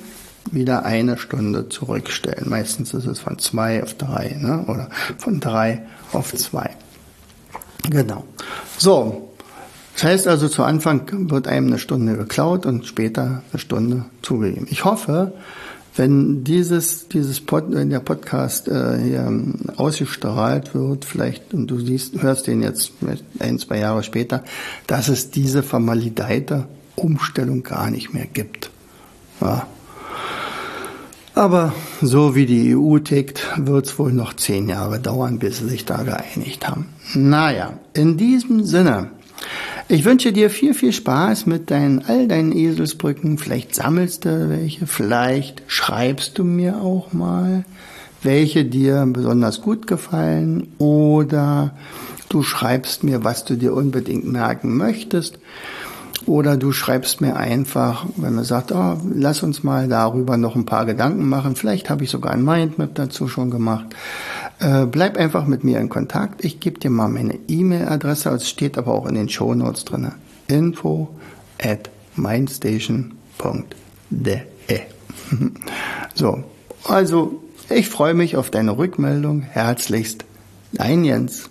wieder 0.51 0.85
eine 0.85 1.17
Stunde 1.19 1.69
zurückstellen. 1.69 2.49
Meistens 2.49 2.95
ist 2.95 3.07
es 3.07 3.21
von 3.21 3.39
zwei 3.39 3.83
auf 3.83 3.95
drei, 3.95 4.37
ne? 4.41 4.65
oder 4.67 4.89
von 5.19 5.41
drei 5.41 5.83
auf 6.13 6.35
zwei. 6.35 6.71
Genau. 7.91 8.25
So, 8.79 9.31
Das 9.95 10.05
heißt 10.05 10.29
also, 10.29 10.49
zu 10.49 10.65
Anfang 10.65 11.31
wird 11.31 11.47
einem 11.47 11.69
eine 11.69 11.79
Stunde 11.79 12.17
geklaut 12.17 12.67
und 12.67 12.87
später 12.87 13.43
eine 13.53 13.61
Stunde 13.61 14.05
zugegeben. 14.23 14.67
Ich 14.71 14.85
hoffe, 14.85 15.33
wenn 15.97 16.43
dieses, 16.43 17.09
dieses 17.09 17.41
Pod, 17.41 17.67
wenn 17.69 17.91
der 17.91 18.01
Podcast 18.01 18.67
äh, 18.67 18.99
hier 18.99 19.43
ausgestrahlt 19.77 20.75
wird, 20.75 21.05
vielleicht, 21.05 21.55
und 21.55 21.69
du 21.69 21.79
siehst, 21.79 22.21
hörst 22.21 22.49
den 22.49 22.63
jetzt 22.63 22.93
ein, 23.39 23.59
zwei 23.61 23.79
Jahre 23.79 24.03
später, 24.03 24.43
dass 24.89 25.09
es 25.09 25.31
diese 25.31 25.63
vermalideite 25.63 26.67
Umstellung 26.97 27.63
gar 27.63 27.91
nicht 27.91 28.13
mehr 28.13 28.27
gibt. 28.27 28.71
Ja. 29.41 29.69
Aber 31.35 31.73
so 32.01 32.35
wie 32.35 32.47
die 32.47 32.77
EU 32.77 32.99
tickt, 32.99 33.45
wird 33.57 33.87
es 33.87 33.99
wohl 33.99 34.13
noch 34.13 34.35
zehn 34.35 34.69
Jahre 34.69 35.01
dauern, 35.01 35.39
bis 35.39 35.59
sie 35.59 35.69
sich 35.69 35.85
da 35.85 36.03
geeinigt 36.03 36.69
haben. 36.69 36.87
Naja, 37.15 37.75
in 37.93 38.17
diesem 38.17 38.65
Sinne 38.65 39.11
ich 39.87 40.07
wünsche 40.07 40.33
dir 40.33 40.49
viel, 40.49 40.73
viel 40.73 40.93
Spaß 40.93 41.45
mit 41.45 41.71
deinen, 41.71 42.05
all 42.07 42.27
deinen 42.27 42.53
Eselsbrücken. 42.53 43.37
Vielleicht 43.37 43.75
sammelst 43.75 44.25
du 44.25 44.49
welche, 44.49 44.87
vielleicht 44.87 45.63
schreibst 45.67 46.39
du 46.39 46.45
mir 46.45 46.81
auch 46.81 47.13
mal, 47.13 47.65
welche 48.23 48.65
dir 48.65 49.05
besonders 49.07 49.61
gut 49.61 49.87
gefallen 49.87 50.69
oder 50.79 51.77
du 52.31 52.43
schreibst 52.43 53.05
mir, 53.05 53.25
was 53.25 53.45
du 53.45 53.57
dir 53.57 53.75
unbedingt 53.75 54.25
merken 54.25 54.75
möchtest. 54.77 55.39
Oder 56.27 56.57
du 56.57 56.73
schreibst 56.73 57.21
mir 57.21 57.37
einfach, 57.37 58.07
wenn 58.17 58.35
man 58.35 58.45
sagt, 58.45 58.73
oh, 58.73 58.97
lass 59.15 59.43
uns 59.43 59.63
mal 59.63 59.89
darüber 59.89 60.37
noch 60.37 60.57
ein 60.57 60.65
paar 60.65 60.87
Gedanken 60.87 61.29
machen. 61.29 61.55
Vielleicht 61.55 61.91
habe 61.91 62.05
ich 62.05 62.11
sogar 62.11 62.33
ein 62.33 62.45
Mindmap 62.45 62.95
dazu 62.95 63.29
schon 63.29 63.51
gemacht. 63.51 63.87
Äh, 64.59 64.87
bleib 64.87 65.17
einfach 65.19 65.47
mit 65.47 65.65
mir 65.65 65.81
in 65.81 65.89
Kontakt. 65.89 66.45
Ich 66.45 66.61
gebe 66.61 66.79
dir 66.79 66.91
mal 66.91 67.09
meine 67.09 67.39
E-Mail-Adresse, 67.49 68.31
es 68.31 68.49
steht 68.49 68.79
aber 68.79 68.95
auch 68.95 69.07
in 69.07 69.15
den 69.15 69.29
Show 69.29 69.55
Notes 69.55 69.85
drin. 69.85 70.13
Info 70.47 71.11
at 71.63 71.91
mindstation.de. 72.17 73.11
so, 76.15 76.45
also 76.85 77.43
ich 77.69 77.89
freue 77.89 78.15
mich 78.15 78.37
auf 78.37 78.51
deine 78.51 78.79
Rückmeldung. 78.79 79.43
Herzlichst, 79.43 80.25
dein 80.73 81.05
Jens. 81.05 81.51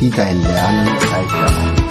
die 0.00 0.10
dein 0.10 0.42
Lernen 0.42 0.86
machen. 0.86 1.86